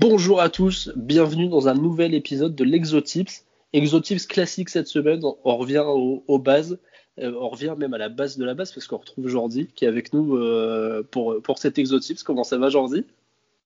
Bonjour 0.00 0.40
à 0.40 0.48
tous, 0.48 0.90
bienvenue 0.96 1.50
dans 1.50 1.68
un 1.68 1.74
nouvel 1.74 2.14
épisode 2.14 2.54
de 2.54 2.64
l'Exotips. 2.64 3.44
Exotips 3.74 4.26
classique 4.26 4.70
cette 4.70 4.86
semaine, 4.86 5.20
on 5.22 5.56
revient 5.58 5.84
aux, 5.86 6.38
bases, 6.38 6.78
euh, 7.18 7.34
on 7.38 7.50
revient 7.50 7.74
même 7.76 7.92
à 7.92 7.98
la 7.98 8.08
base 8.08 8.38
de 8.38 8.46
la 8.46 8.54
base 8.54 8.72
parce 8.72 8.86
qu'on 8.86 8.96
retrouve 8.96 9.28
Jordi 9.28 9.66
qui 9.66 9.84
est 9.84 9.88
avec 9.88 10.14
nous 10.14 10.38
euh, 10.38 11.06
pour, 11.10 11.42
pour 11.42 11.58
cet 11.58 11.78
Exotips. 11.78 12.22
Comment 12.22 12.44
ça 12.44 12.56
va 12.56 12.70
Jordi? 12.70 13.04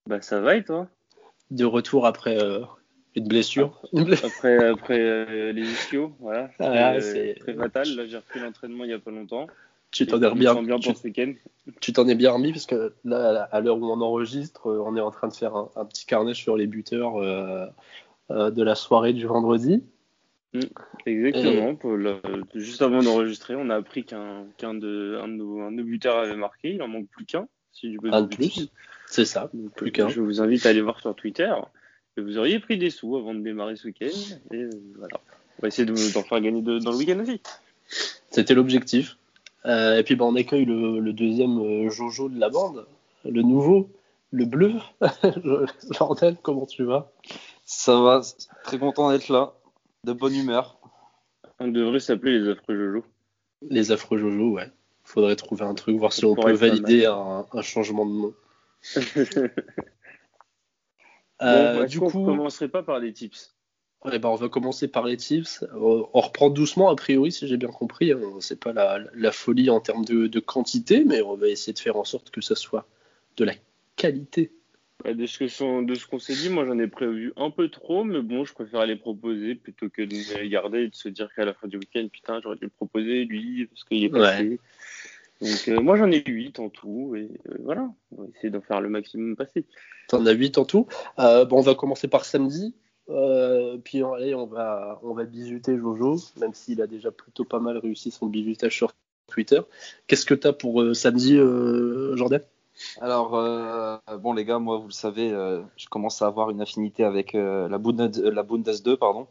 Bah 0.08 0.20
ça 0.22 0.40
va 0.40 0.56
et 0.56 0.64
toi? 0.64 0.88
De 1.52 1.64
retour 1.64 2.04
après 2.04 2.42
euh, 2.42 2.62
une 3.14 3.28
blessure. 3.28 3.80
Après, 3.96 4.66
après, 4.66 5.52
les 5.52 5.62
ischios, 5.62 6.14
voilà. 6.18 6.50
Ah, 6.58 7.00
c'est 7.00 7.36
très 7.38 7.54
fatal. 7.54 7.86
Là 7.94 8.06
j'ai 8.08 8.16
repris 8.16 8.40
l'entraînement 8.40 8.82
il 8.82 8.88
n'y 8.88 8.94
a 8.94 8.98
pas 8.98 9.12
longtemps. 9.12 9.46
Tu 9.94 10.06
t'en 10.06 10.20
es 10.20 10.34
bien, 10.34 10.56
tu 11.80 11.92
t'en 11.92 12.08
es 12.08 12.16
bien 12.16 12.32
remis 12.32 12.50
parce 12.50 12.66
que 12.66 12.94
là, 13.04 13.48
à 13.52 13.60
l'heure 13.60 13.78
où 13.78 13.84
on 13.84 14.00
enregistre, 14.00 14.66
euh, 14.66 14.82
on 14.84 14.96
est 14.96 15.00
en 15.00 15.12
train 15.12 15.28
de 15.28 15.32
faire 15.32 15.54
un, 15.54 15.84
petit 15.84 16.04
carnet 16.04 16.34
sur 16.34 16.56
les 16.56 16.66
buteurs 16.66 17.22
euh, 17.22 17.66
euh, 18.32 18.50
de 18.50 18.62
la 18.64 18.74
soirée 18.74 19.12
du 19.12 19.24
vendredi. 19.26 19.84
Mm, 20.52 20.60
exactement. 21.06 21.78
juste 22.56 22.82
avant 22.82 23.02
d'enregistrer, 23.04 23.54
on 23.54 23.70
a 23.70 23.76
appris 23.76 24.04
qu'un 24.04 24.74
de, 24.74 25.20
un, 25.22 25.28
de 25.28 25.34
nos, 25.34 25.84
buteurs 25.84 26.18
avait 26.18 26.34
marqué. 26.34 26.74
Il 26.74 26.82
en 26.82 26.88
manque 26.88 27.06
plus 27.06 27.24
qu'un. 27.24 27.46
Si 27.72 27.96
un 28.02 28.22
de 28.22 28.34
plus. 28.34 28.68
C'est 29.06 29.24
ça, 29.24 29.48
plus 29.76 29.92
qu'un. 29.92 30.08
Je 30.08 30.20
vous 30.20 30.40
invite 30.40 30.66
à 30.66 30.70
aller 30.70 30.80
voir 30.80 30.98
sur 30.98 31.14
Twitter. 31.14 31.54
Et 32.16 32.20
vous 32.20 32.36
auriez 32.36 32.58
pris 32.58 32.78
des 32.78 32.90
sous 32.90 33.16
avant 33.16 33.32
de 33.32 33.40
démarrer 33.40 33.76
ce 33.76 33.86
week-end. 33.86 34.16
Et 34.52 34.64
voilà. 34.96 35.20
On 35.58 35.62
va 35.62 35.68
essayer 35.68 35.86
d'en 35.86 35.94
faire 35.94 36.40
gagner 36.40 36.62
dans 36.62 36.90
le 36.90 36.96
week-end 36.96 37.20
aussi. 37.20 37.40
C'était 38.30 38.54
l'objectif. 38.54 39.18
Euh, 39.66 39.98
et 39.98 40.02
puis 40.02 40.14
bah, 40.16 40.24
on 40.26 40.34
accueille 40.36 40.64
le, 40.66 41.12
deuxième 41.12 41.58
euh, 41.58 41.90
Jojo 41.90 42.28
de 42.28 42.38
la 42.38 42.50
bande, 42.50 42.86
le 43.24 43.42
nouveau, 43.42 43.88
le 44.30 44.44
bleu. 44.44 44.74
Jordan, 45.90 46.36
comment 46.42 46.66
tu 46.66 46.84
vas? 46.84 47.10
Ça 47.64 47.98
va, 48.00 48.20
très 48.64 48.78
content 48.78 49.10
d'être 49.10 49.28
là, 49.28 49.54
de 50.04 50.12
bonne 50.12 50.34
humeur. 50.34 50.78
On 51.60 51.68
devrait 51.68 52.00
s'appeler 52.00 52.40
les 52.40 52.50
affreux 52.50 52.76
Jojo. 52.76 53.04
Les 53.70 53.92
affreux 53.92 54.18
Jojo, 54.18 54.50
ouais. 54.50 54.70
Faudrait 55.02 55.36
trouver 55.36 55.64
un 55.64 55.74
truc, 55.74 55.98
voir 55.98 56.12
si 56.12 56.24
on 56.24 56.34
peut 56.34 56.52
valider 56.52 57.06
un, 57.06 57.44
changement 57.62 58.06
de 58.06 58.12
nom. 58.12 58.34
euh, 61.42 61.86
du 61.86 62.00
coup, 62.00 62.06
on 62.06 62.24
commencerait 62.24 62.68
pas 62.68 62.82
par 62.82 63.00
des 63.00 63.12
tips? 63.12 63.54
Eh 64.12 64.18
ben, 64.18 64.28
on 64.28 64.34
va 64.34 64.48
commencer 64.50 64.86
par 64.86 65.06
les 65.06 65.16
tips. 65.16 65.64
On 65.74 66.20
reprend 66.20 66.50
doucement, 66.50 66.90
a 66.90 66.96
priori, 66.96 67.32
si 67.32 67.48
j'ai 67.48 67.56
bien 67.56 67.70
compris. 67.70 68.12
Hein. 68.12 68.20
C'est 68.40 68.60
pas 68.60 68.72
la, 68.72 69.32
folie 69.32 69.70
en 69.70 69.80
termes 69.80 70.04
de, 70.04 70.40
quantité, 70.40 71.04
mais 71.04 71.22
on 71.22 71.36
va 71.36 71.48
essayer 71.48 71.72
de 71.72 71.78
faire 71.78 71.96
en 71.96 72.04
sorte 72.04 72.30
que 72.30 72.42
ça 72.42 72.54
soit 72.54 72.86
de 73.36 73.44
la 73.44 73.54
qualité. 73.96 74.52
de 75.06 75.26
ce 75.26 76.06
qu'on 76.06 76.18
s'est 76.18 76.34
dit, 76.34 76.50
moi 76.50 76.66
j'en 76.66 76.78
ai 76.78 76.86
prévu 76.86 77.32
un 77.36 77.50
peu 77.50 77.70
trop, 77.70 78.04
mais 78.04 78.20
bon, 78.20 78.44
je 78.44 78.52
préfère 78.52 78.84
les 78.84 78.96
proposer 78.96 79.54
plutôt 79.54 79.88
que 79.88 80.02
de 80.02 80.14
les 80.38 80.48
garder 80.50 80.82
et 80.82 80.88
de 80.88 80.94
se 80.94 81.08
dire 81.08 81.28
qu'à 81.34 81.46
la 81.46 81.54
fin 81.54 81.66
du 81.66 81.78
week-end, 81.78 82.06
putain, 82.12 82.40
j'aurais 82.42 82.56
dû 82.56 82.64
le 82.64 82.70
proposer, 82.70 83.24
lui, 83.24 83.66
parce 83.66 83.84
qu'il 83.84 84.04
est 84.04 84.10
passé. 84.10 84.58
Donc 85.40 85.68
euh, 85.68 85.80
moi 85.80 85.96
j'en 85.96 86.10
ai 86.10 86.22
8 86.24 86.58
en 86.60 86.68
tout, 86.68 87.14
et 87.16 87.28
euh, 87.48 87.56
voilà, 87.64 87.90
on 88.12 88.22
va 88.22 88.28
essayer 88.34 88.50
d'en 88.50 88.60
faire 88.60 88.80
le 88.80 88.88
maximum 88.88 89.34
passé. 89.36 89.64
T'en 90.08 90.24
as 90.26 90.32
8 90.32 90.58
en 90.58 90.64
tout. 90.64 90.86
Euh, 91.18 91.44
bon, 91.44 91.58
on 91.58 91.62
va 91.62 91.74
commencer 91.74 92.08
par 92.08 92.24
samedi. 92.24 92.74
Euh, 93.10 93.76
puis 93.84 94.02
on 94.02 94.46
va, 94.46 94.98
on 95.02 95.16
Jojo, 95.16 96.16
même 96.38 96.54
s'il 96.54 96.80
a 96.80 96.86
déjà 96.86 97.10
plutôt 97.10 97.44
pas 97.44 97.58
mal 97.58 97.78
réussi 97.78 98.10
son 98.10 98.26
bisutage 98.26 98.74
sur 98.74 98.92
Twitter. 99.26 99.60
Qu'est-ce 100.06 100.24
que 100.24 100.34
tu 100.34 100.46
as 100.46 100.52
pour 100.52 100.80
euh, 100.80 100.94
samedi, 100.94 101.36
euh, 101.36 102.16
Jordan? 102.16 102.40
Alors, 103.00 103.30
bon 104.18 104.32
les 104.32 104.44
gars, 104.44 104.58
moi 104.58 104.78
vous 104.78 104.88
le 104.88 104.92
savez, 104.92 105.30
je 105.30 105.86
commence 105.88 106.22
à 106.22 106.26
avoir 106.26 106.50
une 106.50 106.60
affinité 106.60 107.04
avec 107.04 107.34
la, 107.34 107.78
Bundes, 107.78 108.16
la 108.16 108.42
Bundes 108.42 108.82
2. 108.84 108.96
Pardon. 108.96 109.28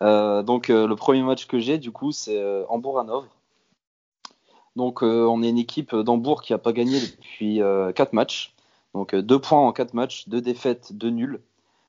donc 0.00 0.66
le 0.66 0.94
premier 0.94 1.22
match 1.22 1.46
que 1.46 1.60
j'ai, 1.60 1.78
du 1.78 1.92
coup, 1.92 2.10
c'est 2.10 2.42
hambourg 2.68 2.98
hanovre 2.98 3.28
Donc 4.74 5.02
on 5.02 5.44
est 5.44 5.48
une 5.48 5.58
équipe 5.58 5.94
d'Hambourg 5.94 6.42
qui 6.42 6.54
n'a 6.54 6.58
pas 6.58 6.72
gagné 6.72 6.98
depuis 7.00 7.60
4 7.94 8.12
matchs. 8.12 8.52
Donc 8.94 9.14
2 9.14 9.38
points 9.38 9.60
en 9.60 9.72
4 9.72 9.94
matchs, 9.94 10.28
2 10.28 10.40
défaites, 10.40 10.92
2 10.92 11.10
nuls. 11.10 11.40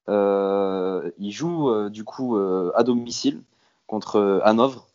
Euh, 0.10 1.12
il 1.18 1.32
joue 1.32 1.70
euh, 1.70 1.90
du 1.90 2.04
coup 2.04 2.38
euh, 2.38 2.72
à 2.76 2.84
domicile 2.84 3.42
contre 3.88 4.42
Hanovre. 4.44 4.88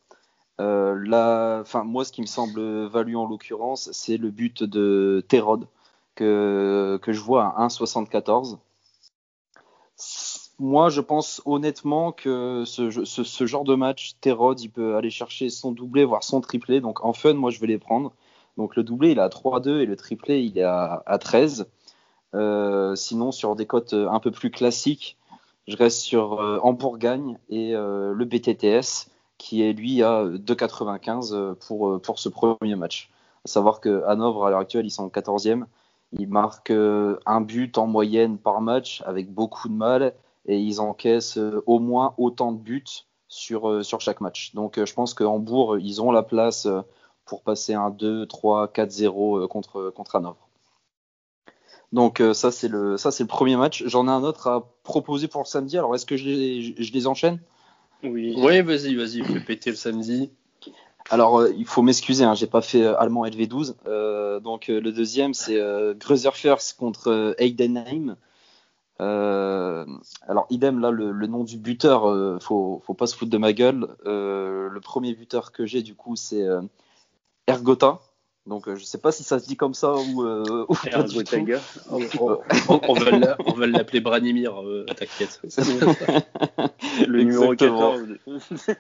Euh, 0.61 1.65
moi, 1.85 2.05
ce 2.05 2.13
qui 2.13 2.21
me 2.21 2.27
semble 2.27 2.87
valu 2.87 3.17
en 3.17 3.27
l'occurrence, 3.27 3.91
c'est 3.93 4.17
le 4.17 4.31
but 4.31 4.63
de 4.63 5.25
Terod 5.29 5.67
que, 6.15 6.99
que 7.03 7.13
je 7.13 7.21
vois 7.21 7.55
à 7.57 7.67
1,74. 7.67 8.59
Moi, 10.59 10.91
je 10.91 11.01
pense 11.01 11.43
honnêtement 11.47 12.13
que 12.13 12.65
ce, 12.67 13.47
genre 13.47 13.65
de 13.65 13.75
match, 13.75 14.15
Terod, 14.21 14.61
il 14.61 14.69
peut 14.69 14.97
aller 14.97 15.11
chercher 15.11 15.49
son 15.49 15.73
doublé, 15.73 16.05
voire 16.05 16.23
son 16.23 16.41
triplé. 16.41 16.81
Donc 16.81 17.05
en 17.05 17.13
fun, 17.13 17.35
moi, 17.35 17.51
je 17.51 17.59
vais 17.59 17.67
les 17.67 17.79
prendre. 17.79 18.13
Donc 18.57 18.77
le 18.77 18.85
doublé, 18.85 19.13
il 19.13 19.19
est 19.19 19.23
à 19.23 19.29
3-2 19.29 19.81
et 19.81 19.87
le 19.87 19.97
triplé, 19.97 20.43
il 20.43 20.59
est 20.59 20.63
à 20.63 21.19
13. 21.21 21.67
Euh, 22.35 22.95
sinon, 22.95 23.33
sur 23.33 23.57
des 23.57 23.67
cotes 23.67 23.93
euh, 23.93 24.09
un 24.09 24.21
peu 24.21 24.31
plus 24.31 24.51
classiques, 24.51 25.19
je 25.69 25.77
reste 25.77 26.01
sur 26.01 26.41
euh, 26.41 26.59
Hambourg-Gagne 26.63 27.39
et 27.49 27.73
le 27.73 28.25
BTTS 28.25 29.11
qui 29.39 29.63
est 29.63 29.73
lui 29.73 30.03
à 30.03 30.25
2,95 30.25 31.55
pour, 31.57 32.01
pour 32.01 32.19
ce 32.19 32.29
premier 32.29 32.77
match. 32.77 33.11
À 33.45 33.49
savoir 33.49 33.81
que 33.81 34.05
Hanovre, 34.07 34.47
à 34.47 34.51
l'heure 34.51 34.61
actuelle, 34.61 34.87
ils 34.87 34.91
sont 34.91 35.09
14e. 35.09 35.65
Ils 36.13 36.29
marquent 36.29 36.73
un 36.73 37.41
but 37.41 37.77
en 37.79 37.87
moyenne 37.87 38.39
par 38.39 38.61
match 38.61 39.03
avec 39.05 39.33
beaucoup 39.33 39.69
de 39.69 39.75
mal 39.75 40.15
et 40.47 40.59
ils 40.59 40.81
encaissent 40.81 41.41
au 41.67 41.81
moins 41.81 42.15
autant 42.19 42.53
de 42.53 42.59
buts 42.59 43.05
sur, 43.29 43.85
sur 43.85 44.01
chaque 44.01 44.21
match. 44.21 44.55
Donc 44.55 44.85
je 44.85 44.95
pense 44.95 45.15
que 45.15 45.25
Hambourg, 45.25 45.79
ils 45.79 46.01
ont 46.01 46.13
la 46.13 46.23
place 46.23 46.69
pour 47.25 47.43
passer 47.43 47.75
un 47.75 47.91
2, 47.91 48.27
3, 48.27 48.69
4-0 48.69 49.49
contre, 49.49 49.91
contre 49.91 50.17
Hanovre. 50.17 50.49
Donc 51.93 52.21
euh, 52.21 52.33
ça 52.33 52.51
c'est 52.51 52.69
le 52.69 52.97
ça 52.97 53.11
c'est 53.11 53.25
le 53.25 53.29
premier 53.29 53.57
match. 53.57 53.85
J'en 53.87 54.07
ai 54.09 54.11
un 54.11 54.23
autre 54.23 54.49
à 54.49 54.69
proposer 54.83 55.29
pour 55.29 55.43
le 55.43 55.47
samedi. 55.47 55.77
Alors 55.77 55.95
est-ce 55.95 56.07
que 56.07 56.17
je 56.17 56.25
les, 56.25 56.75
je 56.83 56.93
les 56.93 57.07
enchaîne? 57.07 57.39
Oui. 58.03 58.35
Oui, 58.37 58.63
vas-y, 58.63 58.95
vas-y, 58.95 59.23
fais 59.23 59.41
péter 59.41 59.71
le 59.71 59.77
samedi. 59.77 60.31
Alors 61.11 61.41
euh, 61.41 61.53
il 61.57 61.67
faut 61.67 61.83
m'excuser, 61.83 62.25
hein, 62.25 62.35
j'ai 62.35 62.47
pas 62.47 62.63
fait 62.63 62.83
euh, 62.83 62.99
allemand 62.99 63.27
LV12. 63.27 64.41
donc 64.41 64.69
le 64.69 64.93
deuxième 64.93 65.35
c'est 65.35 65.61
euh, 65.61 65.95
First 66.33 66.79
contre 66.79 67.35
Heidenheim. 67.39 68.17
alors 68.99 70.47
idem 70.49 70.79
là 70.81 70.91
le, 70.91 71.13
le 71.13 71.27
nom 71.27 71.45
du 71.45 71.59
buteur, 71.59 72.41
faut 72.41 72.81
faut 72.87 72.95
pas 72.95 73.07
se 73.07 73.15
foutre 73.17 73.31
de 73.31 73.39
ma 73.39 73.53
gueule. 73.53 73.89
le 74.05 74.81
premier 74.81 75.15
buteur 75.15 75.53
que 75.53 75.67
j'ai 75.67 75.83
du 75.83 75.95
coup 75.95 76.17
c'est 76.17 76.47
Ergota. 77.47 78.01
Donc 78.47 78.69
je 78.75 78.85
sais 78.85 78.99
pas 78.99 79.13
si 79.13 79.23
ça 79.23 79.39
se 79.39 79.47
dit 79.47 79.57
comme 79.57 79.75
ça 79.75 79.95
ou, 79.95 80.25
euh, 80.25 80.67
ou 80.69 80.75
pas 80.75 81.05
du 81.05 81.23
tout. 81.23 81.37
On, 81.91 82.81
on, 82.89 82.93
va 83.53 83.67
l'appeler 83.67 84.01
Branimir, 84.01 84.61
euh, 84.61 84.85
t'inquiète. 84.87 85.41
Le 87.07 87.23
numéro 87.23 87.55
14. 87.55 88.01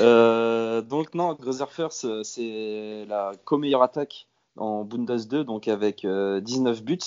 euh, 0.00 0.82
donc 0.82 1.14
non, 1.14 1.36
First, 1.70 2.24
c'est 2.24 3.06
la 3.08 3.30
co-meilleure 3.44 3.82
attaque 3.82 4.26
en 4.56 4.84
Bundes 4.84 5.26
2, 5.28 5.44
donc 5.44 5.68
avec 5.68 6.04
19 6.04 6.06
euh, 6.06 6.80
buts. 6.82 6.98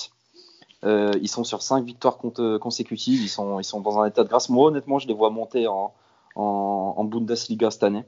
Euh, 0.83 1.11
ils 1.21 1.27
sont 1.27 1.43
sur 1.43 1.61
5 1.61 1.83
victoires 1.83 2.17
consécutives, 2.17 3.21
ils 3.21 3.29
sont, 3.29 3.59
ils 3.59 3.63
sont 3.63 3.81
dans 3.81 3.99
un 3.99 4.05
état 4.05 4.23
de 4.23 4.29
grâce. 4.29 4.49
Moi 4.49 4.67
honnêtement, 4.67 4.99
je 4.99 5.07
les 5.07 5.13
vois 5.13 5.31
monter 5.31 5.67
en, 5.67 5.93
en, 6.35 6.93
en 6.97 7.03
Bundesliga 7.03 7.71
cette 7.71 7.83
année. 7.83 8.05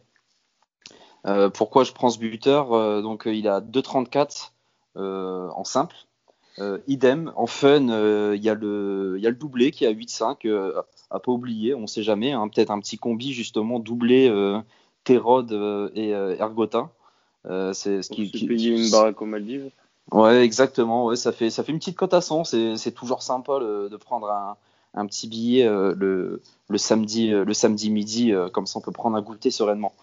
Euh, 1.26 1.50
pourquoi 1.50 1.84
je 1.84 1.92
prends 1.92 2.10
ce 2.10 2.20
buteur? 2.20 2.74
Euh, 2.74 3.02
Donc 3.02 3.28
euh, 3.28 3.34
il 3.34 3.48
a 3.48 3.60
2,34 3.62 4.52
en 4.96 5.64
simple. 5.64 5.96
idem, 6.88 7.32
en 7.36 7.48
fun, 7.48 7.88
il 8.34 8.44
y, 8.44 8.50
a 8.50 8.54
le, 8.54 9.18
y 9.20 9.28
a 9.28 9.30
le 9.30 9.36
doublé 9.36 9.72
qui 9.72 9.86
a 9.86 9.92
8,5 9.92 10.74
à 11.10 11.20
pas 11.20 11.32
oublier, 11.32 11.74
on 11.74 11.88
sait 11.88 12.04
jamais, 12.04 12.34
hein, 12.34 12.48
peut-être 12.50 12.70
un 12.70 12.80
petit 12.80 12.98
combi 12.98 13.34
justement 13.34 13.80
doublé 13.80 14.30
euh, 14.30 14.60
Terod 15.06 15.52
et 15.96 16.10
Ergota. 16.10 16.90
c'est 17.46 18.02
ce 18.02 18.10
qui, 18.10 18.30
qui 18.30 18.46
payer 18.46 18.72
une 18.76 18.92
baraque 18.92 19.22
aux 19.22 19.26
Maldives. 19.26 19.72
Ouais, 20.12 20.44
exactement. 20.44 21.06
Ouais, 21.06 21.16
ça 21.16 21.32
fait 21.32 21.50
ça 21.50 21.64
fait 21.64 21.72
une 21.72 21.80
petite 21.80 21.96
cote 21.96 22.14
à 22.14 22.22
100. 22.22 22.44
C'est 22.44 22.92
toujours 22.94 23.22
sympa 23.22 23.60
de 23.60 23.96
prendre 23.96 24.30
un, 24.30 24.58
un 24.96 25.06
petit 25.06 25.28
billet 25.28 25.66
le, 25.66 26.42
le 26.68 26.78
samedi 26.78 27.30
le 27.30 27.54
samedi 27.54 27.90
midi, 27.90 28.34
comme 28.52 28.68
ça 28.68 28.80
on 28.80 28.82
peut 28.82 28.92
prendre 28.92 29.16
un 29.16 29.22
goûter 29.22 29.50
sereinement. 29.50 29.94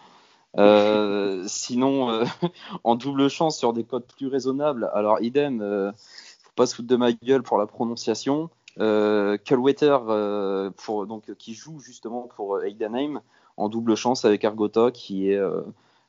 Euh, 0.59 1.45
sinon, 1.47 2.11
euh, 2.11 2.25
en 2.85 2.95
double 2.95 3.29
chance 3.29 3.59
sur 3.59 3.73
des 3.73 3.85
codes 3.85 4.07
plus 4.17 4.29
raisonnables, 4.29 4.91
alors 4.95 5.21
idem, 5.21 5.61
euh, 5.61 5.93
faut 5.93 6.53
pas 6.55 6.67
se 6.67 6.75
foutre 6.75 6.89
de 6.89 6.97
ma 6.97 7.13
gueule 7.13 7.43
pour 7.43 7.59
la 7.59 7.67
prononciation. 7.67 8.51
Euh, 8.79 9.39
euh 9.51 10.71
pour 10.77 11.07
donc 11.07 11.35
qui 11.39 11.55
joue 11.55 11.81
justement 11.81 12.29
pour 12.37 12.63
Heidenheim 12.63 13.23
en 13.57 13.71
double 13.71 13.97
chance 13.97 14.27
avec 14.27 14.45
Argota 14.45 14.91
qui 14.91 15.31
est 15.31 15.41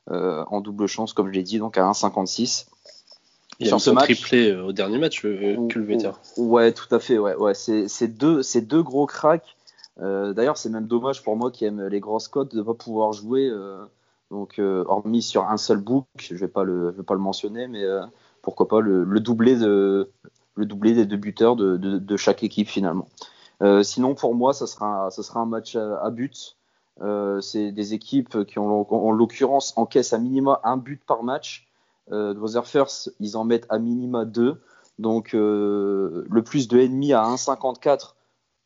en 0.09 0.59
double 0.59 0.88
chance 0.88 1.13
comme 1.13 1.27
je 1.27 1.31
l'ai 1.31 1.44
dit 1.44 1.59
donc 1.59 1.77
à 1.77 1.89
1,56. 1.89 2.65
Il 3.59 3.73
a 3.73 3.79
son 3.79 3.95
triplé 3.95 4.53
au 4.53 4.73
dernier 4.73 4.97
match, 4.97 5.21
Culveter. 5.21 6.11
Ouais, 6.35 6.73
tout 6.73 6.94
à 6.94 6.99
fait. 6.99 7.17
Ouais, 7.17 7.35
ouais. 7.35 7.53
C'est 7.53 8.07
deux, 8.07 8.41
deux 8.61 8.83
gros 8.83 9.05
cracks. 9.05 9.55
D'ailleurs, 9.97 10.57
c'est 10.57 10.69
même 10.69 10.88
dommage 10.88 11.23
pour 11.23 11.38
moi 11.38 11.51
qui 11.51 11.63
aime 11.63 11.88
les 11.88 11.99
grosses 12.01 12.27
cotes 12.27 12.51
de 12.51 12.57
ne 12.57 12.63
pas 12.63 12.73
pouvoir 12.73 13.13
jouer. 13.13 13.49
Donc, 14.31 14.59
hormis 14.59 15.21
sur 15.21 15.47
un 15.47 15.57
seul 15.57 15.77
book, 15.77 16.06
je 16.18 16.33
ne 16.33 16.39
vais, 16.39 16.47
pas 16.47 16.63
le, 16.63 16.91
vais 16.91 17.03
pas 17.03 17.13
le 17.13 17.19
mentionner, 17.19 17.68
mais 17.68 17.83
pourquoi 18.41 18.68
pas 18.68 18.81
le, 18.81 19.03
le 19.03 19.19
doublé 19.19 19.56
de, 19.56 20.12
le 20.57 20.65
des 20.65 21.06
deux 21.06 21.18
buteurs 21.18 21.56
de, 21.56 21.77
de, 21.77 22.18
chaque 22.18 22.44
équipe 22.44 22.68
finalement. 22.68 23.07
Euh, 23.62 23.83
sinon, 23.83 24.15
pour 24.15 24.35
moi, 24.35 24.53
ça 24.53 24.68
sera, 24.68 25.09
ça 25.12 25.24
sera 25.24 25.39
un 25.39 25.45
match 25.45 25.75
à, 25.75 26.09
but. 26.09 26.57
Euh, 27.01 27.41
c'est 27.41 27.71
des 27.71 27.94
équipes 27.94 28.44
qui, 28.45 28.59
ont, 28.59 28.91
en, 28.91 29.12
l'occurrence, 29.12 29.74
encaissent 29.77 30.13
à 30.13 30.18
minima 30.18 30.59
un 30.63 30.77
but 30.77 31.03
par 31.06 31.23
match. 31.23 31.68
Euh, 32.12 32.63
First, 32.63 33.13
ils 33.19 33.38
en 33.38 33.44
mettent 33.44 33.68
à 33.69 33.80
minima 33.80 34.25
deux. 34.25 34.62
Donc, 35.00 35.35
euh, 35.35 36.25
le 36.30 36.44
plus 36.44 36.68
de 36.68 36.80
ennemis 36.80 37.13
à 37.13 37.23
1,54 37.23 38.15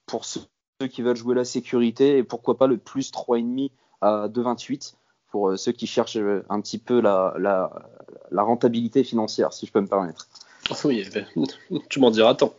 pour 0.06 0.24
ceux 0.26 0.42
qui 0.90 1.02
veulent 1.02 1.16
jouer 1.16 1.36
la 1.36 1.46
sécurité. 1.46 2.18
Et 2.18 2.24
pourquoi 2.24 2.58
pas 2.58 2.68
le 2.68 2.78
plus 2.78 3.12
3,5 3.12 3.72
à 4.02 4.28
2,28 4.30 4.96
pour 5.32 5.58
ceux 5.58 5.72
qui 5.72 5.88
cherchent 5.88 6.18
un 6.50 6.62
petit 6.62 6.78
peu 6.78 7.02
la, 7.02 7.34
la, 7.40 7.72
la 8.32 8.44
rentabilité 8.44 9.04
financière, 9.04 9.54
si 9.54 9.66
je 9.66 9.72
peux 9.72 9.82
me 9.82 9.88
permettre. 9.88 10.28
Oui, 10.86 11.06
ben, 11.14 11.26
tu 11.90 12.00
m'en 12.00 12.12
diras 12.12 12.36
tant. 12.36 12.54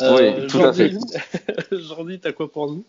Euh, 0.00 0.40
oui, 0.40 0.46
tout 0.46 0.58
à 0.58 0.72
fait. 0.72 0.92
Jordi, 1.72 2.20
t'as 2.20 2.32
quoi 2.32 2.50
pour 2.50 2.70
nous? 2.70 2.84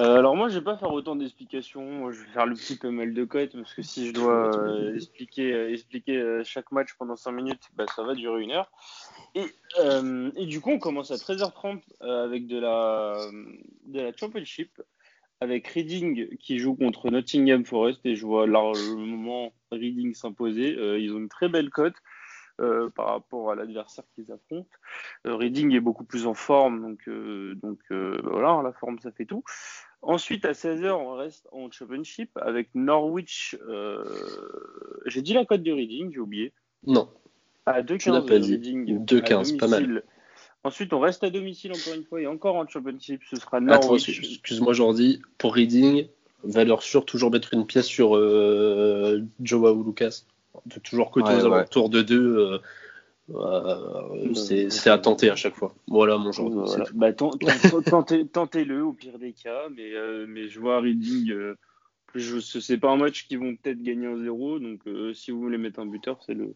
Euh, 0.00 0.18
alors 0.18 0.36
moi 0.36 0.48
je 0.48 0.58
vais 0.58 0.64
pas 0.64 0.76
faire 0.76 0.92
autant 0.92 1.16
d'explications, 1.16 2.12
je 2.12 2.20
vais 2.20 2.28
faire 2.28 2.46
le 2.46 2.54
petit 2.54 2.76
peu 2.76 2.88
mal 2.88 3.14
de 3.14 3.24
cote 3.24 3.50
parce 3.56 3.74
que 3.74 3.82
si 3.82 4.06
je 4.06 4.12
dois 4.12 4.56
euh, 4.56 4.94
expliquer, 4.94 5.72
expliquer 5.72 6.40
chaque 6.44 6.70
match 6.70 6.90
pendant 6.96 7.16
5 7.16 7.32
minutes, 7.32 7.62
bah, 7.76 7.84
ça 7.96 8.04
va 8.04 8.14
durer 8.14 8.42
une 8.42 8.52
heure. 8.52 8.70
Et, 9.34 9.46
et 10.36 10.46
du 10.46 10.60
coup 10.60 10.70
on 10.70 10.78
commence 10.78 11.10
à 11.10 11.16
13h30 11.16 11.80
avec 12.00 12.46
de 12.46 12.60
la, 12.60 13.16
de 13.86 14.00
la 14.00 14.16
Championship, 14.16 14.80
avec 15.40 15.68
Reading 15.68 16.36
qui 16.38 16.58
joue 16.58 16.74
contre 16.74 17.10
Nottingham 17.10 17.64
Forest 17.64 18.00
et 18.04 18.16
je 18.16 18.26
vois 18.26 18.46
largement 18.46 19.52
Reading 19.70 20.14
s'imposer. 20.14 20.76
ils 20.98 21.12
ont 21.12 21.18
une 21.18 21.28
très 21.28 21.48
belle 21.48 21.70
cote. 21.70 21.94
Euh, 22.60 22.90
par 22.90 23.10
rapport 23.10 23.52
à 23.52 23.54
l'adversaire 23.54 24.02
qu'ils 24.16 24.32
affrontent. 24.32 24.68
Euh, 25.28 25.36
Reading 25.36 25.76
est 25.76 25.80
beaucoup 25.80 26.02
plus 26.02 26.26
en 26.26 26.34
forme, 26.34 26.82
donc, 26.82 26.98
euh, 27.06 27.54
donc 27.62 27.78
voilà, 27.88 28.62
la 28.64 28.72
forme 28.72 28.98
ça 28.98 29.12
fait 29.12 29.26
tout. 29.26 29.44
Ensuite, 30.02 30.44
à 30.44 30.52
16h, 30.52 30.90
on 30.90 31.12
reste 31.12 31.46
en 31.52 31.70
Championship 31.70 32.36
avec 32.36 32.70
Norwich. 32.74 33.56
J'ai 35.06 35.22
dit 35.22 35.34
la 35.34 35.44
cote 35.44 35.62
de 35.62 35.70
Reading, 35.70 36.12
j'ai 36.12 36.18
oublié. 36.18 36.52
Non. 36.84 37.08
À 37.64 37.82
2,15 37.82 38.28
Reading. 38.28 39.04
2,15, 39.04 39.56
pas 39.56 39.68
mal. 39.68 40.02
Ensuite, 40.64 40.92
on 40.92 41.00
reste 41.00 41.24
à 41.24 41.30
domicile 41.30 41.72
encore 41.72 41.94
une 41.94 42.04
fois 42.04 42.20
et 42.20 42.26
encore 42.26 42.56
en 42.56 42.66
Championship, 42.66 43.22
ce 43.30 43.36
sera 43.36 43.60
Norwich. 43.60 44.08
excuse-moi, 44.08 44.72
Jordi, 44.72 45.22
pour 45.38 45.54
Reading, 45.54 46.08
valeur 46.42 46.82
sûre, 46.82 47.04
toujours 47.04 47.30
mettre 47.30 47.54
une 47.54 47.66
pièce 47.66 47.86
sur 47.86 48.14
Joao 49.40 49.82
Lucas 49.82 50.24
de 50.66 50.78
toujours 50.80 51.10
côté 51.10 51.34
aux 51.34 51.44
alentours 51.46 51.88
de 51.88 52.02
deux. 52.02 52.38
Euh, 52.38 52.58
euh, 53.30 54.34
c'est 54.34 54.90
à 54.90 54.98
tenter 54.98 55.30
à 55.30 55.36
chaque 55.36 55.54
fois. 55.54 55.74
Voilà 55.86 56.16
mon 56.16 56.32
genre. 56.32 56.50
Bah, 56.94 57.12
tentez-le 57.12 58.82
au 58.82 58.92
pire 58.92 59.18
des 59.18 59.32
cas, 59.32 59.68
mais, 59.74 59.92
euh, 59.94 60.26
mais 60.28 60.48
je 60.48 60.60
vois 60.60 60.80
Reading. 60.80 61.54
je 62.14 62.40
c'est 62.40 62.78
pas 62.78 62.90
un 62.90 62.96
match 62.96 63.26
qui 63.26 63.36
vont 63.36 63.54
peut-être 63.56 63.82
gagner 63.82 64.06
un 64.06 64.16
0 64.16 64.58
donc 64.60 64.80
si 65.14 65.30
vous 65.30 65.40
voulez 65.40 65.58
mettre 65.58 65.80
un 65.80 65.86
buteur, 65.86 66.18
c'est 66.24 66.34
le, 66.34 66.54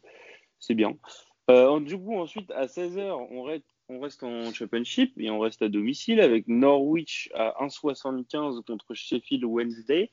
c'est 0.59 0.75
bien. 0.75 0.97
du 1.81 1.99
coup, 1.99 2.17
ensuite 2.19 2.51
à 2.53 2.67
16h, 2.67 3.29
on 3.31 3.43
reste, 3.43 3.67
on 3.89 4.01
reste 4.01 4.23
en 4.23 4.53
Championship 4.53 5.13
et 5.19 5.31
on 5.31 5.39
reste 5.39 5.63
à 5.63 5.69
domicile 5.69 6.21
avec 6.21 6.49
Norwich 6.49 7.31
à 7.35 7.55
1,75 7.65 8.63
contre 8.63 8.95
Sheffield 8.95 9.45
Wednesday. 9.45 10.11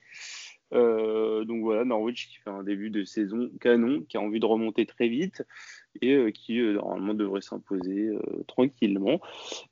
Euh, 0.73 1.45
donc 1.45 1.63
voilà, 1.63 1.83
Norwich 1.83 2.29
qui 2.29 2.37
fait 2.37 2.49
un 2.49 2.63
début 2.63 2.89
de 2.89 3.03
saison 3.03 3.49
canon, 3.59 4.03
qui 4.07 4.17
a 4.17 4.21
envie 4.21 4.39
de 4.39 4.45
remonter 4.45 4.85
très 4.85 5.07
vite 5.07 5.43
et 6.01 6.13
euh, 6.13 6.31
qui 6.31 6.59
euh, 6.59 6.73
normalement 6.73 7.13
devrait 7.13 7.41
s'imposer 7.41 8.11
tranquillement. 8.47 9.19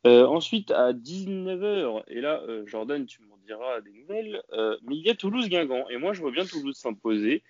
ensuite, 0.06 0.72
à 0.72 0.94
19h, 0.94 2.04
et 2.08 2.22
là, 2.22 2.42
Jordan, 2.66 3.06
tu 3.06 3.22
m'en 3.24 3.38
diras 3.46 3.82
des 3.82 3.92
nouvelles, 3.92 4.42
mais 4.84 4.96
il 4.96 5.06
y 5.06 5.10
a 5.10 5.16
Toulouse-Guingamp, 5.16 5.90
et 5.90 5.98
moi 5.98 6.14
je 6.14 6.22
vois 6.22 6.32
bien 6.32 6.46
Toulouse 6.46 6.78
s'imposer. 6.78 7.44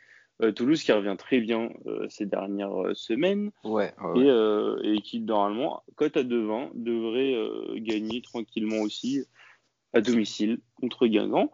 Toulouse 0.56 0.84
qui 0.84 0.92
revient 0.92 1.16
très 1.18 1.40
bien 1.40 1.70
ces 2.10 2.28
dernières 2.28 2.96
semaines 2.96 3.52
ouais, 3.64 3.94
Et, 4.16 4.28
et, 4.84 5.02
qui 5.02 5.22
normalement, 5.22 5.84
cote 5.96 6.16
à 6.16 6.24
2-20, 6.24 6.72
devrait 6.76 7.36
gagner 7.80 8.22
tranquillement 8.22 8.82
aussi 8.82 9.26
à 9.94 10.02
domicile 10.02 10.60
contre 10.80 11.08
Guingamp. 11.08 11.52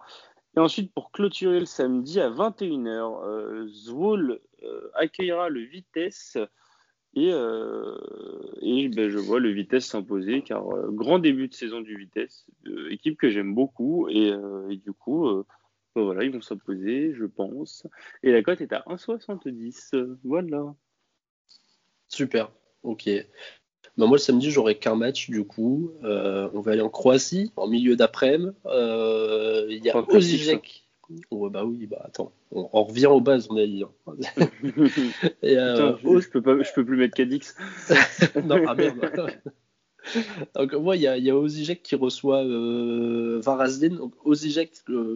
Et 0.55 0.59
ensuite, 0.59 0.93
pour 0.93 1.11
clôturer 1.11 1.59
le 1.59 1.65
samedi 1.65 2.19
à 2.19 2.29
21h, 2.29 3.25
euh, 3.25 3.67
Zwolle 3.67 4.39
euh, 4.63 4.89
accueillera 4.93 5.49
le 5.49 5.61
Vitesse. 5.61 6.37
Et, 7.15 7.31
euh, 7.31 7.95
et 8.61 8.87
ben, 8.89 9.09
je 9.09 9.17
vois 9.17 9.39
le 9.39 9.49
Vitesse 9.49 9.85
s'imposer, 9.85 10.41
car 10.41 10.67
euh, 10.71 10.89
grand 10.91 11.19
début 11.19 11.47
de 11.47 11.53
saison 11.53 11.81
du 11.81 11.95
Vitesse, 11.95 12.45
équipe 12.89 13.17
que 13.17 13.29
j'aime 13.29 13.53
beaucoup. 13.55 14.07
Et, 14.09 14.33
et, 14.69 14.77
du 14.77 14.93
coup, 14.93 15.43
ben 15.95 16.03
voilà, 16.03 16.23
ils 16.23 16.31
vont 16.31 16.41
s'imposer, 16.41 17.13
je 17.13 17.25
pense. 17.25 17.85
Et 18.23 18.31
la 18.31 18.41
cote 18.41 18.61
est 18.61 18.73
à 18.73 18.83
1,70. 18.87 20.17
Voilà. 20.23 20.75
Super. 22.07 22.51
Ok. 22.83 23.09
Bah, 23.97 24.07
moi, 24.07 24.17
le 24.17 24.21
samedi, 24.21 24.49
j'aurai 24.49 24.75
qu'un 24.75 24.95
match, 24.95 25.29
du 25.29 25.45
coup. 25.45 25.91
Euh, 26.03 26.49
on 26.53 26.61
va 26.61 26.71
aller 26.71 26.81
en 26.81 26.89
Croatie, 26.89 27.51
en 27.55 27.67
milieu 27.67 27.95
d'après-midi. 27.95 28.51
Euh, 28.65 29.67
il 29.69 29.83
y 29.83 29.89
a 29.89 29.97
Ozijek. 29.97 30.83
Oh, 31.29 31.49
bah 31.49 31.65
oui, 31.65 31.85
bah 31.85 32.01
attends, 32.05 32.31
on, 32.51 32.83
revient 32.83 33.07
aux 33.07 33.19
bases, 33.19 33.47
on 33.49 33.57
a 33.57 33.65
dit. 33.65 33.83
Hein. 33.83 33.91
Euh, 35.43 35.97
je, 36.01 36.29
peux 36.29 36.41
pas, 36.41 36.63
je 36.63 36.73
peux 36.73 36.85
plus 36.85 36.97
mettre 36.97 37.15
Cadix. 37.15 37.55
non, 38.43 38.63
ah 38.67 38.73
merde. 38.73 38.99
Donc, 40.55 40.73
moi, 40.73 40.95
il 40.95 41.01
y 41.01 41.07
a, 41.07 41.17
y 41.17 41.29
a 41.29 41.75
qui 41.75 41.95
reçoit 41.95 42.43
euh, 42.43 43.39
Varazdin. 43.43 43.95
Donc, 43.95 44.13
Ozijek, 44.23 44.71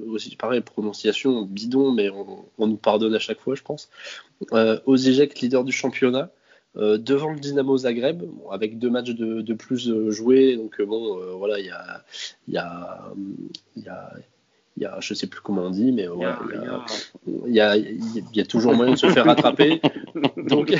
aussi 0.07 0.35
pareil, 0.35 0.61
prononciation 0.61 1.43
bidon, 1.43 1.91
mais 1.91 2.09
on, 2.09 2.67
nous 2.67 2.77
pardonne 2.77 3.15
à 3.15 3.19
chaque 3.19 3.39
fois, 3.39 3.55
je 3.55 3.63
pense. 3.63 3.89
Euh, 4.53 4.79
leader 5.41 5.63
du 5.63 5.71
championnat. 5.71 6.31
Euh, 6.77 6.99
devant 6.99 7.31
le 7.31 7.39
Dynamo 7.39 7.75
Zagreb, 7.75 8.21
avec 8.51 8.77
deux 8.77 8.91
matchs 8.91 9.09
de, 9.09 9.53
plus 9.53 9.89
euh, 9.89 10.11
joués. 10.11 10.55
Donc 10.57 10.79
euh, 10.79 10.85
bon, 10.85 11.19
voilà, 11.37 11.59
il 11.59 11.65
y 11.65 11.71
a, 11.71 12.03
y, 12.47 12.57
a, 12.57 13.13
y, 13.75 13.87
a, 13.87 14.13
y 14.77 14.85
a, 14.85 14.99
je 14.99 15.13
sais 15.15 15.25
plus 15.25 15.41
comment 15.41 15.63
on 15.63 15.69
dit, 15.71 15.91
mais 15.91 16.07
il 17.47 17.51
y, 17.51 17.59
a, 17.59 17.77
y, 17.77 18.41
a, 18.41 18.45
toujours 18.45 18.75
moyen 18.75 18.93
de 18.93 18.97
se 18.97 19.09
faire 19.09 19.25
rattraper. 19.25 19.81
Donc, 20.37 20.75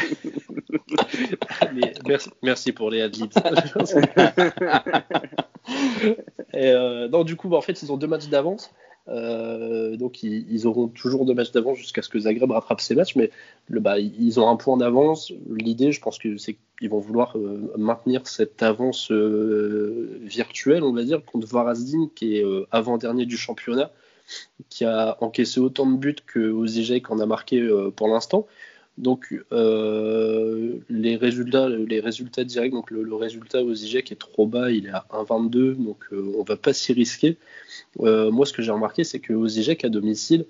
merci, 2.06 2.30
merci, 2.42 2.72
pour 2.72 2.90
les 2.90 3.02
adlibs. 3.02 3.34
Et, 6.54 6.74
non, 7.12 7.24
du 7.24 7.36
coup, 7.36 7.50
bah, 7.50 7.58
en 7.58 7.62
fait, 7.62 7.82
ils 7.82 7.92
ont 7.92 7.98
deux 7.98 8.08
matchs 8.08 8.28
d'avance. 8.28 8.72
Euh, 9.10 9.96
donc 9.96 10.22
ils, 10.22 10.68
auront 10.68 10.90
toujours 10.90 11.26
deux 11.26 11.34
matchs 11.34 11.52
d'avance 11.52 11.78
jusqu'à 11.78 12.02
ce 12.02 12.10
que 12.10 12.20
Zagreb 12.20 12.52
rattrape 12.52 12.82
ses 12.82 12.94
matchs, 12.94 13.16
mais 13.16 13.32
le, 13.68 13.80
bah, 13.80 14.00
ils 14.00 14.40
ont 14.40 14.50
un 14.50 14.58
point 14.58 14.78
d'avance. 14.78 15.32
L'idée, 15.50 15.92
je 15.92 16.02
pense 16.02 16.20
que 16.20 16.38
c'est 16.38 16.58
qu'ils 16.80 16.90
vont 16.90 17.00
vouloir 17.00 17.38
euh, 17.38 17.72
maintenir 17.78 18.28
cette 18.28 18.62
avance 18.64 19.12
euh, 19.12 20.20
virtuelle, 20.22 20.84
on 20.84 20.94
va 20.94 21.04
dire, 21.04 21.24
contre 21.24 21.48
Varazdin, 21.48 22.10
qui 22.16 22.38
est 22.38 22.46
avant-dernier 22.72 23.26
du 23.26 23.38
championnat, 23.38 23.92
qui 24.70 24.84
a 24.84 25.18
encaissé 25.22 25.60
autant 25.60 25.90
de 25.90 25.96
buts 25.96 26.16
que 26.26 26.52
Ozijek 26.52 27.10
en 27.10 27.20
a 27.20 27.26
marqué 27.26 27.66
pour 27.96 28.10
l'instant. 28.10 28.46
Donc 28.98 29.34
les 29.52 31.16
résultats, 31.16 31.70
les 31.70 32.00
résultats 32.00 32.44
directs, 32.44 32.74
donc 32.74 32.90
le, 32.92 33.16
résultat 33.16 33.64
Ozijek 33.64 34.12
est 34.12 34.16
trop 34.16 34.48
bas, 34.48 34.72
il 34.72 34.88
est 34.88 34.92
à 34.92 35.06
1,22, 35.12 35.76
donc 35.76 36.06
on 36.12 36.44
va 36.44 36.58
pas 36.58 36.74
s'y 36.74 36.94
risquer. 36.94 37.38
Euh, 38.00 38.32
moi, 38.32 38.46
ce 38.46 38.54
que 38.54 38.62
j'ai 38.62 38.72
remarqué, 38.72 39.04
c'est 39.04 39.20
que 39.20 39.34
Ozijek 39.34 39.86
à 39.86 39.90
domicile, 39.90 40.46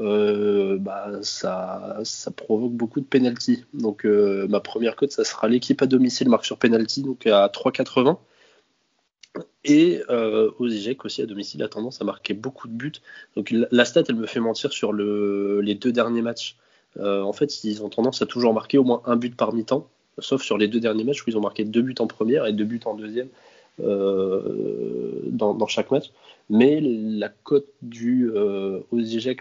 euh, 0.00 0.78
bah, 0.78 1.18
ça, 1.22 1.98
ça, 2.04 2.30
provoque 2.30 2.72
beaucoup 2.72 3.00
de 3.00 3.06
penalty. 3.06 3.64
Donc, 3.74 4.04
euh, 4.06 4.46
ma 4.48 4.60
première 4.60 4.96
cote, 4.96 5.12
ça 5.12 5.24
sera 5.24 5.48
l'équipe 5.48 5.82
à 5.82 5.86
domicile 5.86 6.28
marque 6.28 6.44
sur 6.46 6.58
penalty, 6.58 7.02
donc 7.02 7.26
à 7.26 7.48
3,80. 7.48 8.18
Et 9.64 10.02
euh, 10.08 10.50
Ozijek 10.58 11.04
aussi 11.04 11.22
à 11.22 11.26
domicile 11.26 11.62
a 11.62 11.68
tendance 11.68 12.00
à 12.00 12.04
marquer 12.04 12.34
beaucoup 12.34 12.66
de 12.66 12.72
buts. 12.72 12.92
Donc, 13.36 13.50
la 13.52 13.84
stat, 13.84 14.04
elle 14.08 14.16
me 14.16 14.26
fait 14.26 14.40
mentir 14.40 14.72
sur 14.72 14.92
le, 14.92 15.60
les 15.60 15.74
deux 15.74 15.92
derniers 15.92 16.22
matchs. 16.22 16.56
En 16.98 17.32
fait, 17.32 17.64
ils 17.64 17.82
ont 17.82 17.88
tendance 17.88 18.22
à 18.22 18.26
toujours 18.26 18.54
marquer 18.54 18.78
au 18.78 18.84
moins 18.84 19.02
un 19.06 19.16
but 19.16 19.36
par 19.36 19.52
mi-temps, 19.52 19.86
sauf 20.18 20.42
sur 20.42 20.58
les 20.58 20.68
deux 20.68 20.80
derniers 20.80 21.04
matchs 21.04 21.26
où 21.26 21.30
ils 21.30 21.36
ont 21.36 21.40
marqué 21.40 21.64
deux 21.64 21.82
buts 21.82 21.94
en 21.98 22.06
première 22.06 22.46
et 22.46 22.52
deux 22.52 22.64
buts 22.64 22.80
en 22.84 22.94
deuxième. 22.94 23.28
dans, 23.78 25.54
dans, 25.54 25.66
chaque 25.66 25.90
match 25.90 26.10
mais 26.50 26.80
la 26.82 27.28
cote 27.28 27.68
du 27.80 28.28
euh, 28.34 28.80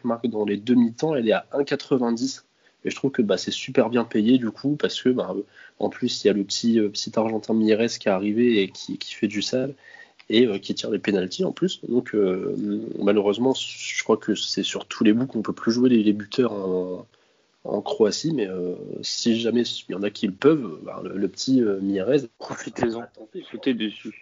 marque 0.04 0.28
dans 0.28 0.46
les 0.46 0.58
demi-temps, 0.58 1.16
elle 1.16 1.28
est 1.28 1.34
à 1.34 1.48
1,90. 1.54 2.44
Et 2.86 2.92
je 2.92 2.96
trouve 2.96 3.12
que 3.12 3.22
bah, 3.22 3.38
c'est 3.38 3.52
super 3.52 3.90
bien 3.90 4.06
payé 4.06 4.38
du 4.38 4.52
coup, 4.52 4.78
parce 4.80 5.02
que 5.02 5.10
bah, 5.10 5.36
en 5.80 5.90
plus, 5.90 6.24
il 6.24 6.28
y 6.28 6.30
a 6.30 6.34
le 6.34 6.44
petit, 6.44 6.80
petit 6.80 7.12
Argentin 7.16 7.56
Mieres 7.56 7.98
qui 8.00 8.08
est 8.08 8.12
arrivé 8.12 8.62
et 8.62 8.70
qui, 8.70 8.98
fait 9.02 9.28
du 9.28 9.42
sale 9.42 9.74
et 10.30 10.48
qui 10.60 10.76
tire 10.76 10.92
les 10.92 11.00
pénalties 11.00 11.44
en 11.44 11.52
plus. 11.52 11.82
Donc 11.90 12.16
malheureusement, 13.00 13.54
je 13.56 14.04
crois 14.04 14.18
que 14.18 14.36
c'est 14.36 14.64
sur 14.64 14.86
tous 14.86 15.04
les 15.04 15.12
bouts 15.12 15.26
qu'on 15.26 15.42
peut 15.42 15.52
plus 15.52 15.72
jouer 15.72 15.90
les, 15.90 16.14
buteurs 16.14 17.06
en 17.64 17.82
Croatie, 17.82 18.34
mais 18.34 18.48
si 19.02 19.40
jamais 19.40 19.64
il 19.64 19.92
y 19.92 19.96
en 19.96 20.04
a 20.04 20.10
qui 20.10 20.28
le 20.28 20.34
peuvent, 20.34 20.80
bah, 20.84 21.02
le, 21.04 21.28
petit 21.28 21.62
euh, 21.62 21.80
profitez-en, 22.40 23.04
foutez 23.50 23.74
dessus. 23.74 24.22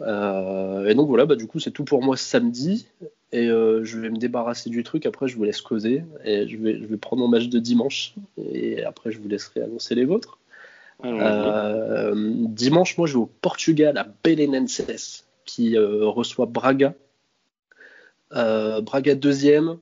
Euh, 0.00 0.86
et 0.86 0.94
donc 0.94 1.08
voilà, 1.08 1.26
bah, 1.26 1.36
du 1.36 1.46
coup 1.46 1.60
c'est 1.60 1.70
tout 1.70 1.84
pour 1.84 2.02
moi 2.02 2.16
samedi. 2.16 2.86
Et 3.34 3.48
euh, 3.48 3.82
je 3.82 3.98
vais 3.98 4.10
me 4.10 4.18
débarrasser 4.18 4.68
du 4.68 4.82
truc. 4.82 5.06
Après, 5.06 5.26
je 5.26 5.36
vous 5.36 5.44
laisse 5.44 5.62
causer. 5.62 6.04
Et 6.22 6.46
je 6.46 6.56
vais, 6.58 6.78
je 6.78 6.84
vais 6.84 6.98
prendre 6.98 7.22
mon 7.22 7.28
match 7.28 7.48
de 7.48 7.58
dimanche. 7.58 8.14
Et 8.36 8.84
après, 8.84 9.10
je 9.10 9.18
vous 9.18 9.28
laisserai 9.28 9.62
annoncer 9.62 9.94
les 9.94 10.04
vôtres. 10.04 10.38
Euh, 11.02 12.12
dimanche, 12.14 12.98
moi, 12.98 13.06
je 13.06 13.14
vais 13.14 13.20
au 13.20 13.30
Portugal 13.40 13.96
à 13.96 14.06
Belenenses 14.22 15.24
qui 15.46 15.78
reçoit 15.78 16.44
Braga. 16.44 16.94
Braga 18.30 19.14
deuxième, 19.14 19.78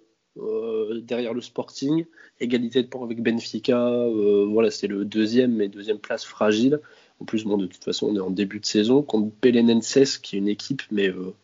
derrière 1.03 1.35
le 1.35 1.41
Sporting. 1.41 2.05
Égalité 2.41 2.83
de 2.83 2.89
points 2.89 3.05
avec 3.05 3.23
Benfica. 3.23 4.07
voilà, 4.49 4.71
c'est 4.71 4.87
le 4.87 5.05
deuxième, 5.05 5.55
mais 5.55 5.69
deuxième 5.69 5.99
place 5.99 6.25
fragile. 6.25 6.81
En 7.21 7.27
plus, 7.27 7.45
bon, 7.45 7.59
de 7.59 7.67
toute 7.67 7.85
façon, 7.85 8.09
on 8.09 8.17
est 8.17 8.21
en 8.21 8.31
début 8.31 8.61
de 8.61 8.67
saison 8.67 9.03
contre 9.03 9.31
Belenenses, 9.43 10.19
qui 10.19 10.37
est 10.37 10.39
une 10.39 10.49
équipe, 10.49 10.83
mais 10.91 11.09
euh, 11.09 11.35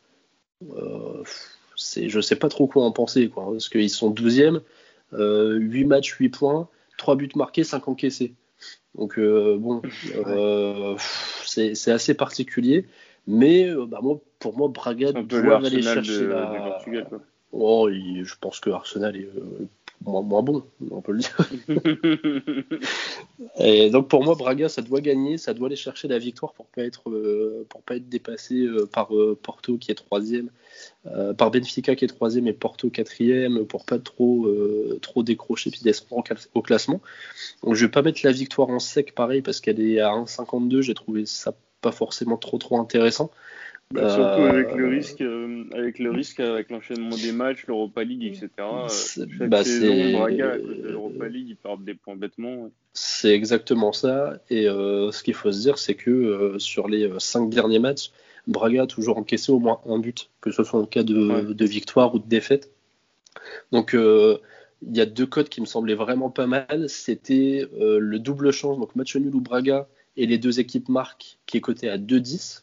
euh, 0.62 1.23
je 1.76 2.21
sais 2.21 2.37
pas 2.37 2.49
trop 2.49 2.67
quoi 2.67 2.85
en 2.85 2.93
penser, 2.93 3.29
quoi, 3.29 3.53
parce 3.53 3.69
qu'ils 3.69 3.91
sont 3.91 4.11
12e, 4.11 4.62
euh, 5.12 5.57
8 5.57 5.85
matchs, 5.85 6.12
8 6.15 6.31
points, 6.31 6.69
3 6.97 7.17
buts 7.17 7.29
marqués, 7.37 7.62
5 7.62 7.88
encaissés. 7.88 8.35
Donc, 8.95 9.19
euh, 9.19 9.59
bon, 9.59 9.83
euh, 10.26 10.97
c'est 11.45 11.91
assez 11.91 12.15
particulier, 12.15 12.87
mais 13.26 13.71
bah, 13.87 14.00
moi, 14.03 14.19
pour 14.38 14.57
moi, 14.57 14.69
Braga 14.69 15.12
doit 15.12 15.59
aller 15.59 15.83
chercher 15.83 16.26
la. 16.26 16.81
Oh, 17.59 17.91
je 17.91 18.35
pense 18.41 18.61
que 18.61 18.71
Arsenal 18.71 19.17
est 19.17 19.29
moins, 20.05 20.43
bon, 20.43 20.63
on 20.91 21.01
peut 21.01 21.13
le 21.13 21.21
dire. 21.21 21.37
et 23.59 23.91
donc 23.91 24.09
pour 24.09 24.25
moi, 24.25 24.35
Braga, 24.35 24.69
ça 24.69 24.83
doit 24.83 25.01
gagner, 25.01 25.39
ça 25.39 25.55
doit 25.55 25.67
aller 25.67 25.77
chercher 25.77 26.09
la 26.09 26.19
victoire 26.19 26.53
pour 26.53 26.67
pas 26.67 26.83
être, 26.83 27.11
euh, 27.11 27.67
pour 27.69 27.83
pas 27.83 27.97
être 27.97 28.09
dépassé 28.09 28.63
euh, 28.63 28.87
par 28.87 29.15
euh, 29.15 29.39
Porto 29.41 29.79
qui 29.79 29.91
est 29.91 29.95
troisième, 29.95 30.51
par 31.39 31.51
Benfica 31.51 31.95
qui 31.95 32.05
est 32.05 32.09
troisième 32.09 32.47
et 32.49 32.53
Porto 32.53 32.91
quatrième, 32.91 33.65
pour 33.65 33.85
pas 33.85 33.99
trop, 33.99 34.49
trop 35.01 35.23
décrocher 35.23 35.71
puis 35.71 35.81
descendre 35.83 36.25
au 36.55 36.63
classement. 36.63 37.01
Donc 37.63 37.75
je 37.75 37.87
vais 37.87 37.91
pas 37.91 38.03
mettre 38.03 38.21
la 38.25 38.33
victoire 38.33 38.69
en 38.71 38.81
sec 38.81 39.15
pareil 39.15 39.41
parce 39.41 39.61
qu'elle 39.61 39.81
est 39.81 40.01
à 40.01 40.11
1,52. 40.11 40.81
J'ai 40.81 40.95
trouvé 40.95 41.25
ça 41.25 41.55
pas 41.81 41.93
forcément 41.93 42.37
trop 42.37 42.59
trop 42.59 42.79
intéressant. 42.81 43.31
Bah, 43.95 44.11
surtout 44.11 44.43
avec 44.43 44.75
le 44.75 44.88
risque, 44.88 45.21
euh, 45.21 45.64
avec 45.73 46.00
le 46.00 46.11
risque, 46.11 46.40
avec 46.40 46.71
l'enchaînement 46.71 47.16
des 47.16 47.31
matchs, 47.31 47.66
l'Europa 47.69 48.02
League, 48.02 48.25
etc. 48.25 48.49
Euh, 48.59 48.88
chaque 48.88 49.49
bah, 49.49 49.62
saison, 49.62 50.19
Braga, 50.19 50.55
à 50.55 50.59
cause 50.59 50.83
de 50.83 50.88
l'Europa 50.88 51.28
League, 51.28 51.47
ils 51.50 51.57
perdent 51.57 51.85
des 51.85 51.95
points 51.95 52.16
bêtement. 52.16 52.71
C'est 52.95 53.31
exactement 53.31 53.93
ça. 53.93 54.40
Et 54.50 54.69
euh, 54.69 55.12
ce 55.12 55.23
qu'il 55.23 55.35
faut 55.35 55.52
se 55.52 55.61
dire, 55.61 55.78
c'est 55.78 55.95
que 55.95 56.57
sur 56.59 56.88
les 56.88 57.09
cinq 57.19 57.49
derniers 57.49 57.78
matchs, 57.78 58.11
Braga 58.49 58.83
a 58.83 58.87
toujours 58.88 59.19
encaissé 59.19 59.52
au 59.52 59.61
moins 59.61 59.81
un 59.87 60.00
but, 60.00 60.31
que 60.40 60.50
ce 60.50 60.64
soit 60.64 60.81
en 60.81 60.87
cas 60.87 61.05
de, 61.05 61.52
de 61.52 61.64
victoire 61.64 62.12
ou 62.12 62.19
de 62.19 62.26
défaite. 62.26 62.73
Donc 63.71 63.93
il 63.95 64.97
y 64.97 65.00
a 65.00 65.07
deux 65.07 65.26
codes 65.26 65.49
qui 65.49 65.61
me 65.61 65.66
semblaient 65.66 65.95
vraiment 65.95 66.31
pas 66.31 66.49
mal. 66.49 66.88
C'était 66.88 67.69
le 67.78 68.19
double 68.19 68.50
chance, 68.50 68.81
donc 68.81 68.97
match 68.97 69.14
nul 69.14 69.33
ou 69.33 69.40
Braga, 69.40 69.87
et 70.16 70.26
les 70.26 70.38
deux 70.38 70.59
équipes 70.59 70.88
marquent, 70.88 71.38
qui 71.47 71.59
est 71.59 71.61
coté 71.61 71.88
à 71.88 71.99
2-10. 71.99 72.62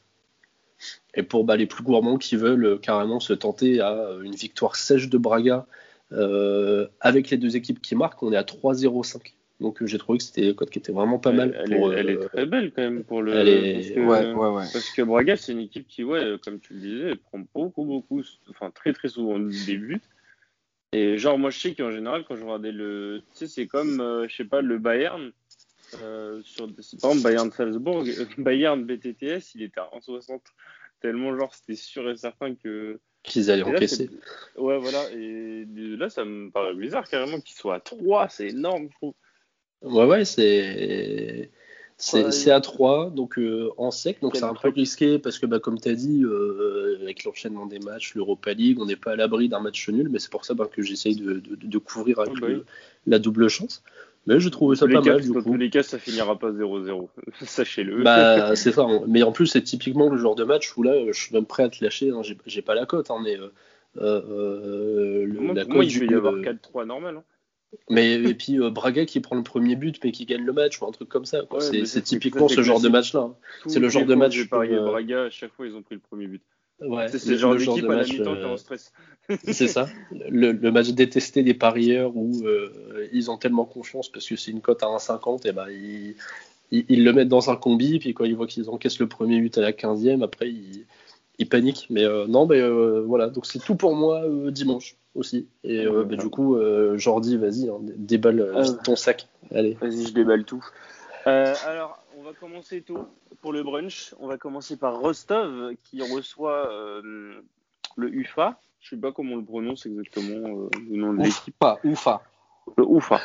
Et 1.16 1.24
pour 1.24 1.44
bah, 1.44 1.56
les 1.56 1.68
plus 1.68 1.84
gourmands 1.84 2.18
qui 2.18 2.36
veulent 2.36 2.66
euh, 2.66 2.78
carrément 2.78 3.20
se 3.20 3.34
tenter 3.34 3.80
à 3.80 3.94
euh, 3.94 4.22
une 4.22 4.36
victoire 4.36 4.75
sèche 4.75 5.10
de 5.10 5.18
Braga 5.18 5.66
euh, 6.12 6.88
avec 7.00 7.30
les 7.30 7.38
deux 7.38 7.56
équipes 7.56 7.82
qui 7.82 7.96
marquent, 7.96 8.24
on 8.24 8.34
est 8.34 8.38
à 8.38 8.44
3-0-5. 8.44 9.34
Donc 9.60 9.86
j'ai 9.86 9.98
trouvé 9.98 10.18
que 10.18 10.24
c'était 10.24 10.50
un 10.50 10.54
code 10.54 10.70
qui 10.70 10.80
était 10.80 10.92
vraiment 10.92 11.20
pas 11.20 11.32
mal. 11.32 11.56
Elle, 11.66 12.10
est, 12.10 12.18
très 12.28 12.46
belle 12.46 12.72
quand 12.75 12.82
même 12.82 13.04
pour 13.04 13.22
le. 13.22 13.32
Parce, 13.32 13.90
que, 13.90 14.00
ouais, 14.00 14.34
ouais, 14.34 14.50
ouais. 14.50 14.68
parce 14.74 14.90
que 14.90 15.02
Braga, 15.04 15.38
c'est 15.38 15.54
une 15.54 15.60
équipe 15.60 15.88
qui, 15.88 16.04
ouais, 16.04 16.38
comme 16.44 16.60
tu 16.60 16.74
le 16.74 16.80
disais, 16.80 17.16
prend 17.16 17.40
beaucoup, 17.54 17.86
beaucoup, 17.86 18.24
enfin 18.50 18.72
très 18.72 18.92
très 18.94 19.08
souvent 19.08 19.40
des 19.40 19.78
buts. 19.78 20.02
Et 20.92 21.18
genre, 21.18 21.40
moi 21.40 21.50
je 21.50 21.60
sais 21.60 21.75
qu'en 21.75 21.92
général, 21.92 22.25
quand 22.28 22.36
je 22.36 22.44
regardais 22.44 22.72
le. 22.72 23.22
Tu 23.32 23.38
sais, 23.38 23.48
c'est 23.48 23.68
comme, 23.68 24.25
je 24.28 24.36
sais 24.36 24.44
pas, 24.44 24.62
le 24.62 24.80
Bayern. 24.80 25.32
Sur, 26.44 26.68
par 27.02 27.12
exemple, 27.12 27.22
Bayern 27.22 27.52
Salzbourg, 27.52 28.04
Bayern 28.38 28.84
BTTS, 28.84 29.56
il 29.56 29.64
était 29.64 29.80
à 29.80 29.90
1,60 29.98 30.40
tellement 31.04 31.38
genre 31.38 31.54
c'était 31.54 31.76
sûr 31.76 32.10
et 32.10 32.16
certain 32.16 32.56
que 32.56 33.00
qu'ils 33.24 33.52
allaient 33.52 33.64
encaisser. 33.64 34.10
Ouais, 34.58 34.78
voilà. 34.78 35.10
Et 35.12 35.66
là, 35.66 36.10
ça 36.10 36.26
me 36.26 36.50
paraît 36.50 36.74
bizarre 36.76 37.08
carrément 37.08 37.40
qu'ils 37.40 37.56
soient 37.56 37.76
à 37.76 37.80
3. 37.80 38.28
C'est 38.30 38.50
énorme, 38.50 38.90
je 38.90 38.96
trouve. 38.96 39.14
Ouais, 39.82 40.06
ouais, 40.06 40.26
c'est. 40.26 41.52
C'est 41.98 42.52
à 42.52 42.60
3, 42.60 43.12
donc 43.12 43.38
euh, 43.38 43.70
en 43.78 43.92
sec, 43.92 44.20
donc 44.22 44.36
c'est 44.36 44.44
un 44.44 44.56
peu 44.56 44.70
risqué 44.70 45.20
parce 45.20 45.40
que, 45.40 45.46
bah, 45.46 45.60
comme 45.60 45.80
tu 45.80 45.88
as 45.88 45.94
dit, 45.94 46.24
euh, 46.24 46.98
avec 47.02 47.24
l'enchaînement 47.24 47.66
des 47.66 47.80
matchs, 47.80 48.16
l'Europa 48.16 48.52
League, 48.52 48.78
on 48.82 48.86
n'est 48.86 48.98
pas 48.98 49.12
à 49.12 49.16
l'abri 49.16 49.48
d'un 49.48 49.62
match 49.62 49.88
nul, 49.88 50.10
mais 50.10 50.20
c'est 50.20 50.32
pour 50.32 50.44
ça 50.44 50.54
bah, 50.54 50.68
que 50.70 50.82
j'essaye 50.82 51.16
de, 51.16 51.40
de, 51.40 51.78
couvrir 51.78 52.20
avec 52.20 52.34
ah, 52.38 52.42
bah 52.42 52.48
la 53.06 53.20
double 53.20 53.48
chance. 53.48 53.84
Mais 54.25 54.39
je 54.39 54.50
trouvais 54.50 54.75
ça 54.75 54.88
pas 54.88 55.01
mal. 55.01 55.22
Du 55.22 55.32
dans 55.32 55.42
tous 55.42 55.58
les 55.58 55.70
cas, 55.70 55.84
ça 55.84 56.00
finira 56.00 56.38
pas 56.39 56.51
0-0. 56.51 57.10
Sachez-le. 57.42 58.03
Bah, 58.03 58.56
c'est 58.56 58.72
ça. 58.72 58.84
Hein. 58.84 59.01
Mais 59.08 59.24
en 59.24 59.32
plus, 59.32 59.48
c'est 59.48 59.62
typiquement 59.62 60.10
le 60.10 60.18
genre 60.18 60.36
de 60.36 60.44
match 60.44 60.75
où 60.77 60.84
là, 60.84 60.94
je 61.08 61.20
suis 61.20 61.34
même 61.34 61.46
prêt 61.46 61.63
à 61.63 61.70
te 61.70 61.84
lâcher. 61.84 62.12
Hein. 62.12 62.22
J'ai 62.46 62.62
pas 62.62 62.75
la 62.75 62.86
cote, 62.86 63.12
hein, 63.12 63.20
mais. 63.24 63.38
Euh, 63.38 63.50
euh, 64.01 65.27
moi, 65.27 65.53
la 65.53 65.65
cote, 65.65 65.86
il 65.86 66.00
peut 66.00 66.12
y 66.12 66.15
avoir 66.15 66.36
4-3 66.36 66.86
normal. 66.86 67.18
Hein. 67.18 67.24
Mais 67.89 68.13
et 68.13 68.34
puis 68.36 68.60
euh, 68.60 68.70
Braga 68.70 69.06
qui 69.06 69.20
prend 69.20 69.36
le 69.36 69.42
premier 69.42 69.75
but 69.75 70.00
mais 70.03 70.12
qui 70.12 70.25
gagne 70.25 70.46
le 70.46 70.53
match 70.53 70.80
ou 70.80 70.86
un 70.86 70.92
truc 70.92 71.10
comme 71.10 71.25
ça. 71.25 71.39
c'est 71.60 72.03
typiquement 72.03 72.48
ce 72.48 72.62
genre 72.62 72.80
de 72.80 72.89
match-là. 72.89 73.32
C'est 73.65 73.80
le 73.80 73.89
genre 73.89 74.06
de 74.06 74.15
match. 74.15 74.34
J'ai 74.34 74.46
parié 74.46 74.77
Braga 74.77 75.24
à 75.24 75.30
chaque 75.32 75.51
fois 75.53 75.65
ils 75.65 75.75
ont 75.75 75.82
pris 75.82 75.96
le 75.96 76.01
premier 76.01 76.27
but. 76.27 76.44
Ouais, 76.88 77.08
c'est 77.08 77.25
le 77.25 77.38
genre 77.38 77.56
d'équipe 77.56 77.90
à 77.90 77.96
la 77.96 78.04
mi-temps 78.04 78.36
qui 78.36 78.44
en 78.44 78.58
stress. 78.58 78.92
c'est 79.44 79.68
ça. 79.68 79.88
Le, 80.12 80.54
match 80.72 80.90
détesté 80.90 81.44
des 81.44 81.54
parieurs 81.54 82.16
où 82.16 82.46
euh, 82.46 83.08
ils 83.13 83.32
ont 83.32 83.38
tellement 83.38 83.66
confiance 83.66 84.10
parce 84.10 84.28
que 84.28 84.36
c'est 84.36 84.52
une 84.52 84.62
cote 84.62 84.84
à 84.84 84.88
1,50 84.88 85.48
et 85.48 85.52
ben 85.54 85.68
ils, 85.70 86.16
ils, 86.72 87.04
le 87.04 87.13
mettent 87.13 87.30
dans 87.30 87.50
un 87.50 87.56
combi 87.56 88.00
puis 88.00 88.13
quand 88.13 88.25
ils 88.25 88.36
voient 88.36 88.48
qu'ils 88.48 88.70
encaissent 88.70 89.00
le 89.00 89.08
premier 89.08 89.40
but 89.40 89.58
à 89.58 89.62
la 89.62 89.72
15e, 89.72 90.24
après 90.24 90.50
ils, 90.50 90.86
ils 91.40 91.48
paniquent. 91.48 91.88
Mais 91.90 92.04
euh, 92.04 92.28
non, 92.28 92.46
mais 92.46 92.60
euh, 92.60 93.04
voilà. 93.06 93.28
Donc 93.28 93.46
c'est 93.46 93.60
tout 93.60 93.75
pour 93.75 93.96
moi 93.96 94.24
dimanche 94.50 94.98
aussi. 95.16 95.48
Et 95.63 95.86
bah, 95.86 96.16
du 96.16 96.30
coup, 96.30 96.58
Jordi, 96.96 97.38
vas-y, 97.38 97.70
hein, 97.70 97.78
déballe 97.82 98.52
ton 98.84 98.96
sac. 98.96 99.28
Allez. 99.54 99.78
Vas-y, 99.80 100.08
je 100.08 100.13
déballe 100.13 100.44
tout. 100.44 100.66
alors, 101.25 102.03
va 102.34 102.40
commencer 102.40 102.82
tôt 102.82 103.08
pour 103.42 103.54
le 103.54 103.63
brunch. 103.63 104.13
On 104.20 104.28
va 104.28 104.38
commencer 104.38 104.78
par 104.78 105.00
Rostov 105.00 105.75
qui 105.84 106.02
reçoit 106.02 106.70
le 107.96 108.13
UFA. 108.13 108.60
Je 108.84 108.90
sais 108.90 108.98
pas 108.98 109.13
comment 109.13 109.36
on 109.36 109.38
le 109.38 109.46
prononce 109.46 109.86
exactement, 109.86 110.60
euh, 110.60 110.70
le 110.90 110.98
nom 110.98 111.13
de 111.13 111.24
l'équipe. 111.24 111.56
Oufa. 111.86 112.22
Le 112.78 112.84
Oufa. 112.84 113.22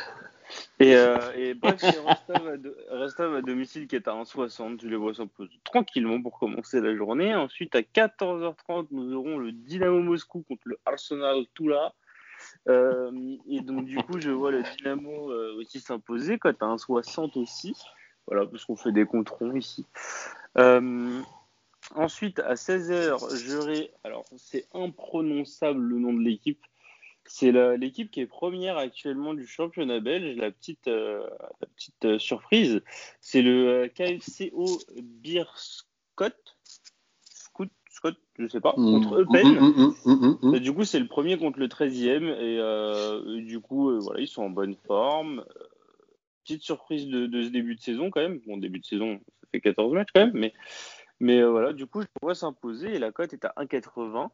Et, 0.79 0.95
euh, 0.95 1.17
et 1.35 1.53
bref, 1.53 1.75
c'est 1.79 1.99
Rostov, 2.89 3.35
à 3.35 3.41
domicile 3.41 3.87
qui 3.87 3.97
est 3.97 4.07
à 4.07 4.13
1,60. 4.13 4.81
Je 4.81 4.87
les 4.87 4.95
vois 4.95 5.13
s'imposer 5.13 5.51
tranquillement 5.65 6.21
pour 6.21 6.39
commencer 6.39 6.79
la 6.79 6.95
journée. 6.95 7.35
Ensuite, 7.35 7.75
à 7.75 7.81
14h30, 7.81 8.87
nous 8.91 9.13
aurons 9.13 9.37
le 9.37 9.51
Dynamo 9.51 9.99
Moscou 9.99 10.43
contre 10.47 10.61
le 10.63 10.79
Arsenal 10.85 11.43
Tula. 11.55 11.93
Euh, 12.69 13.11
et 13.49 13.59
donc, 13.59 13.83
du 13.83 13.97
coup, 13.97 14.19
je 14.19 14.31
vois 14.31 14.51
le 14.51 14.63
Dynamo 14.63 15.29
euh, 15.29 15.57
aussi 15.59 15.81
s'imposer, 15.81 16.39
quand 16.39 16.49
à 16.61 16.67
1,60 16.67 17.37
aussi. 17.37 17.75
Voilà, 18.27 18.45
parce 18.45 18.65
qu'on 18.65 18.75
fait 18.75 18.91
des 18.91 19.05
controns 19.05 19.55
ici. 19.55 19.85
Euh, 20.57 21.21
Ensuite, 21.95 22.39
à 22.39 22.53
16h, 22.53 23.47
j'aurai. 23.47 23.91
Alors, 24.03 24.25
c'est 24.37 24.67
imprononçable 24.73 25.81
le 25.81 25.99
nom 25.99 26.13
de 26.13 26.21
l'équipe. 26.21 26.63
C'est 27.25 27.51
l'équipe 27.77 28.09
qui 28.09 28.21
est 28.21 28.27
première 28.27 28.77
actuellement 28.77 29.33
du 29.33 29.45
championnat 29.47 29.99
belge. 29.99 30.35
La 30.37 30.51
petite, 30.51 30.87
euh, 30.87 31.27
la 31.61 31.67
petite 31.67 32.05
euh, 32.05 32.19
surprise, 32.19 32.81
c'est 33.21 33.41
le 33.41 33.87
KFCO 33.93 34.65
Beer 35.01 35.45
Scott. 35.55 36.57
Scott, 37.23 37.69
Scott, 37.89 38.17
je 38.37 38.47
sais 38.47 38.61
pas, 38.61 38.73
mm. 38.77 38.91
contre 38.91 39.21
Eupen. 39.21 39.59
Mm, 40.05 40.37
mm, 40.41 40.59
du 40.59 40.73
coup, 40.73 40.85
c'est 40.85 40.99
le 40.99 41.07
premier 41.07 41.37
contre 41.37 41.59
le 41.59 41.67
13e. 41.67 43.37
Et, 43.37 43.41
du 43.41 43.59
coup, 43.59 43.99
voilà, 43.99 44.21
ils 44.21 44.27
sont 44.27 44.43
en 44.43 44.49
bonne 44.49 44.75
forme. 44.87 45.43
Petite 46.49 46.63
surprise 46.63 47.05
de, 47.05 47.43
ce 47.43 47.49
début 47.49 47.75
de 47.75 47.79
saison 47.79 48.09
quand 48.09 48.21
même. 48.21 48.39
Bon, 48.47 48.57
début 48.57 48.79
de 48.79 48.85
saison, 48.85 49.19
ça 49.39 49.47
fait 49.51 49.61
14 49.61 49.93
matchs 49.93 50.07
quand 50.11 50.21
même, 50.21 50.33
mais 50.33 50.51
mais 51.19 51.37
euh, 51.37 51.51
voilà, 51.51 51.73
du 51.73 51.85
coup, 51.85 52.01
je 52.01 52.07
vois 52.23 52.33
s'imposer 52.33 52.95
et 52.95 52.97
la 52.97 53.11
cote 53.11 53.33
est 53.33 53.45
à 53.45 53.53
1,80. 53.57 54.29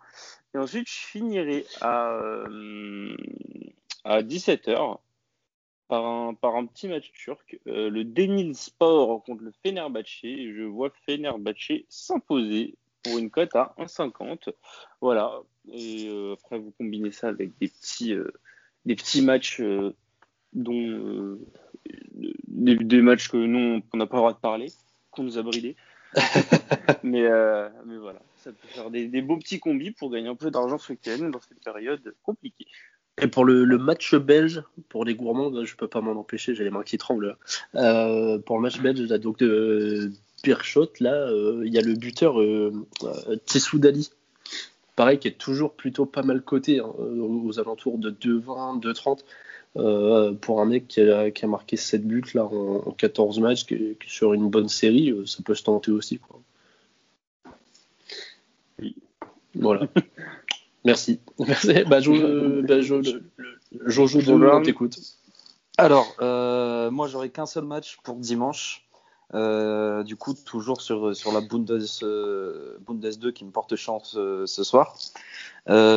Et 0.53 0.57
ensuite, 0.57 0.87
je 0.87 0.95
finirai 0.95 1.65
à, 1.81 2.13
euh, 2.13 3.17
à 4.05 4.21
17h 4.21 4.99
par 5.89 6.05
un, 6.05 6.33
par 6.35 6.55
un 6.55 6.65
petit 6.65 6.87
match 6.87 7.11
turc, 7.11 7.59
euh, 7.67 7.89
le 7.89 8.05
Denil 8.05 8.55
Sport 8.55 9.21
contre 9.25 9.43
le 9.43 9.51
Fenerbahçe. 9.61 10.23
Et 10.23 10.53
je 10.53 10.63
vois 10.63 10.89
Fenerbahçe 11.05 11.83
s'imposer 11.89 12.77
pour 13.03 13.17
une 13.17 13.29
cote 13.29 13.53
à 13.57 13.75
1,50. 13.77 14.53
Voilà. 15.01 15.41
Et 15.69 16.09
après, 16.31 16.59
vous 16.59 16.71
combinez 16.77 17.11
ça 17.11 17.27
avec 17.27 17.57
des 17.59 17.67
petits, 17.67 18.15
des 18.85 18.95
petits 18.95 19.21
matchs 19.21 19.61
dont 20.53 21.37
des, 22.47 23.01
matchs 23.01 23.29
que 23.29 23.37
nous, 23.37 23.81
on 23.93 23.97
n'a 23.97 24.05
pas 24.05 24.17
le 24.17 24.21
droit 24.21 24.33
de 24.33 24.37
parler, 24.37 24.71
qu'on 25.11 25.23
nous 25.23 25.37
a 25.37 25.43
bridés. 25.43 25.75
mais, 27.03 27.27
mais 27.85 27.97
voilà, 27.97 28.21
ça 28.37 28.51
peut 28.51 28.67
faire 28.67 28.89
des, 28.89 29.07
des 29.07 29.21
beaux 29.21 29.37
petits 29.37 29.59
combis 29.59 29.91
pour 29.91 30.09
gagner 30.11 30.29
un 30.29 30.35
peu 30.35 30.49
d'argent 30.49 30.77
ce 30.77 30.93
week-end 30.93 31.29
dans 31.29 31.41
cette 31.41 31.63
période 31.63 32.15
compliquée. 32.23 32.67
Et 33.21 33.27
pour 33.27 33.45
le, 33.45 33.65
match 33.77 34.13
belge, 34.15 34.63
pour 34.89 35.05
les 35.05 35.15
gourmands, 35.15 35.63
je 35.63 35.75
peux 35.75 35.87
pas 35.87 36.01
m'en 36.01 36.11
empêcher, 36.11 36.53
j'ai 36.53 36.65
les 36.65 36.69
mains 36.69 36.83
qui 36.83 36.97
tremblent. 36.97 37.37
Euh, 37.75 38.39
pour 38.39 38.57
le 38.57 38.63
match 38.63 38.81
belge, 38.81 38.99
là, 39.01 39.17
donc 39.17 39.39
de 39.39 40.11
Pirchot, 40.43 40.91
là, 40.99 41.13
euh, 41.13 41.63
il 41.65 41.73
y 41.73 41.77
a 41.77 41.81
le 41.81 41.93
buteur 41.93 42.41
euh, 42.41 42.73
Tissou 43.45 43.79
Dali. 43.79 44.09
Pareil, 44.97 45.17
qui 45.19 45.29
est 45.29 45.37
toujours 45.37 45.73
plutôt 45.73 46.05
pas 46.05 46.23
mal 46.23 46.41
coté, 46.41 46.79
hein, 46.79 46.93
aux 46.97 47.57
alentours 47.59 47.97
de 47.97 48.11
2,20, 48.11 48.81
2,30. 48.81 49.19
Pour 49.75 50.61
un 50.61 50.65
mec 50.65 50.87
qui 50.87 51.01
a, 51.01 51.31
qui 51.31 51.45
a, 51.45 51.47
marqué 51.47 51.77
7 51.77 52.05
buts 52.05 52.23
là, 52.33 52.45
en, 52.45 52.91
14 52.91 53.39
matchs, 53.39 53.65
qui, 53.65 53.97
sur 54.07 54.33
une 54.33 54.49
bonne 54.49 54.69
série, 54.69 55.13
ça 55.25 55.43
peut 55.43 55.55
se 55.55 55.63
tenter 55.63 55.91
aussi. 55.91 56.19
Quoi. 56.19 56.39
Oui. 58.79 58.95
Voilà. 59.55 59.87
Merci. 60.85 61.19
Merci. 61.39 61.83
Bah, 61.83 61.99
Jojo, 61.99 62.61
bah, 62.61 62.79
Jojo 62.81 64.19
on 64.29 64.61
t'écoute. 64.61 64.99
Alors, 65.77 66.15
euh, 66.21 66.89
moi, 66.91 67.07
j'aurais 67.07 67.29
qu'un 67.29 67.45
seul 67.45 67.65
match 67.65 67.97
pour 68.03 68.15
dimanche. 68.15 68.84
Euh, 69.33 70.03
du 70.03 70.15
coup, 70.15 70.33
toujours 70.33 70.81
sur, 70.81 71.15
sur 71.15 71.31
la 71.31 71.41
Bundes, 71.41 71.83
euh, 72.03 72.77
Bundes 72.85 73.17
2 73.19 73.31
qui 73.31 73.45
me 73.45 73.51
porte 73.51 73.75
chance 73.75 74.11
ce 74.45 74.63
soir. 74.63 74.97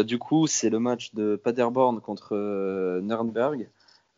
du 0.04 0.18
coup, 0.18 0.47
c'est 0.47 0.70
le 0.70 0.78
match 0.78 1.14
de 1.14 1.37
Paderborn 1.37 2.00
contre 2.00 3.00
Nuremberg, 3.00 3.68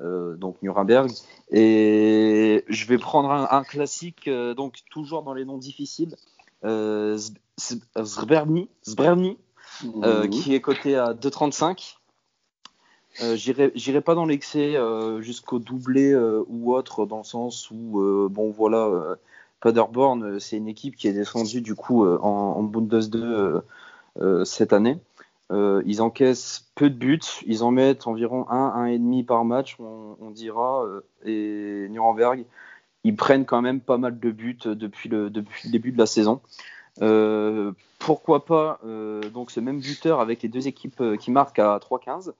donc 0.00 0.62
Nuremberg. 0.62 1.10
Et 1.50 2.64
je 2.68 2.86
vais 2.86 2.98
prendre 2.98 3.30
un, 3.30 3.64
classique, 3.64 4.28
donc 4.28 4.78
toujours 4.90 5.22
dans 5.22 5.34
les 5.34 5.44
noms 5.44 5.58
difficiles. 5.58 6.16
Euh, 9.84 10.24
mhm. 10.24 10.30
qui 10.30 10.54
est 10.54 10.60
coté 10.60 10.96
à 10.96 11.14
2,35. 11.14 11.96
Euh, 13.22 13.36
J'irai 13.36 14.00
pas 14.00 14.14
dans 14.14 14.24
l'excès 14.24 14.76
euh, 14.76 15.20
jusqu'au 15.20 15.58
doublé 15.58 16.12
euh, 16.12 16.42
ou 16.48 16.74
autre, 16.74 17.06
dans 17.06 17.18
le 17.18 17.24
sens 17.24 17.70
où, 17.70 18.00
bon 18.30 18.50
voilà, 18.50 19.16
Paderborn, 19.60 20.40
c'est 20.40 20.56
une 20.56 20.68
équipe 20.68 20.96
qui 20.96 21.08
est 21.08 21.12
descendue 21.12 21.60
du 21.60 21.74
coup 21.74 22.06
en, 22.06 22.28
en, 22.28 22.62
Bundes 22.62 23.08
2 23.10 23.62
cette 24.44 24.72
année. 24.72 24.98
ils 25.50 26.02
encaissent 26.02 26.70
peu 26.74 26.88
de 26.90 26.94
buts, 26.94 27.20
ils 27.46 27.62
en 27.62 27.70
mettent 27.70 28.06
environ 28.06 28.48
1, 28.48 28.86
1,5 28.86 29.24
par 29.26 29.44
match, 29.44 29.76
on, 29.78 30.16
on 30.20 30.30
dira. 30.30 30.84
et 31.24 31.88
Nuremberg, 31.90 32.44
ils 33.04 33.16
prennent 33.16 33.44
quand 33.44 33.62
même 33.62 33.80
pas 33.80 33.98
mal 33.98 34.18
de 34.18 34.30
buts 34.30 34.58
depuis 34.64 35.08
le, 35.08 35.30
depuis 35.30 35.68
le 35.68 35.72
début 35.72 35.92
de 35.92 35.98
la 35.98 36.06
saison. 36.06 36.40
Pourquoi 37.98 38.46
pas 38.46 38.80
donc 39.32 39.50
ce 39.50 39.60
même 39.60 39.80
buteur 39.80 40.20
avec 40.20 40.42
les 40.42 40.48
deux 40.48 40.68
équipes 40.68 41.02
qui 41.18 41.30
marquent 41.30 41.58
à 41.58 41.78
3-15. 41.78 42.32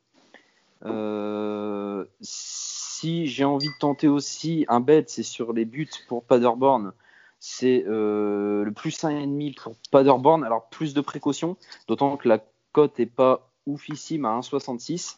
Si 2.20 3.26
j'ai 3.26 3.44
envie 3.44 3.68
de 3.68 3.78
tenter 3.78 4.08
aussi 4.08 4.64
un 4.68 4.80
bet, 4.80 5.04
c'est 5.06 5.22
sur 5.22 5.52
les 5.52 5.64
buts 5.64 5.90
pour 6.08 6.24
Paderborn. 6.24 6.92
C'est 7.38 7.84
le 7.86 8.70
plus 8.74 9.02
1,5 9.02 9.60
pour 9.60 9.74
Paderborn. 9.90 10.44
Alors 10.44 10.68
plus 10.68 10.94
de 10.94 11.00
précaution, 11.00 11.56
d'autant 11.88 12.16
que 12.16 12.28
la 12.28 12.44
cote 12.72 12.98
n'est 12.98 13.06
pas 13.06 13.50
oufissime 13.66 14.24
à 14.24 14.38
1,66. 14.38 15.16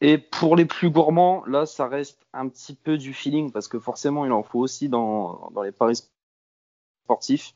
Et 0.00 0.18
pour 0.18 0.56
les 0.56 0.64
plus 0.64 0.90
gourmands, 0.90 1.44
là, 1.46 1.66
ça 1.66 1.86
reste 1.86 2.18
un 2.32 2.48
petit 2.48 2.74
peu 2.74 2.98
du 2.98 3.14
feeling 3.14 3.52
parce 3.52 3.68
que 3.68 3.78
forcément, 3.78 4.24
il 4.24 4.32
en 4.32 4.42
faut 4.42 4.58
aussi 4.58 4.88
dans, 4.88 5.50
les 5.62 5.72
paris 5.72 6.02
sportifs. 7.04 7.54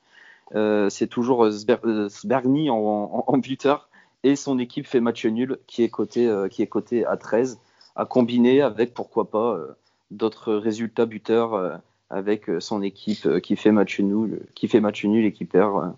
Euh, 0.54 0.88
c'est 0.88 1.08
toujours 1.08 1.50
Sbergny 1.50 2.70
en, 2.70 3.38
buteur 3.38 3.87
et 4.24 4.36
son 4.36 4.58
équipe 4.58 4.86
fait 4.86 5.00
match 5.00 5.24
nul 5.26 5.58
qui 5.66 5.82
est 5.82 5.88
coté, 5.88 6.26
euh, 6.26 6.48
qui 6.48 6.62
est 6.62 6.66
coté 6.66 7.04
à 7.04 7.16
13 7.16 7.60
à 7.96 8.04
combiner 8.04 8.62
avec 8.62 8.94
pourquoi 8.94 9.30
pas 9.30 9.54
euh, 9.54 9.76
d'autres 10.10 10.54
résultats 10.54 11.06
buteurs 11.06 11.80
avec 12.10 12.46
son 12.60 12.80
équipe 12.80 13.40
qui 13.40 13.56
fait 13.56 13.72
match 13.72 14.00
nul, 14.00 14.46
qui 14.54 14.68
fait 14.68 14.80
match 14.80 15.04
nul 15.04 15.26
et 15.26 15.32
qui 15.32 15.44
perd 15.44 15.94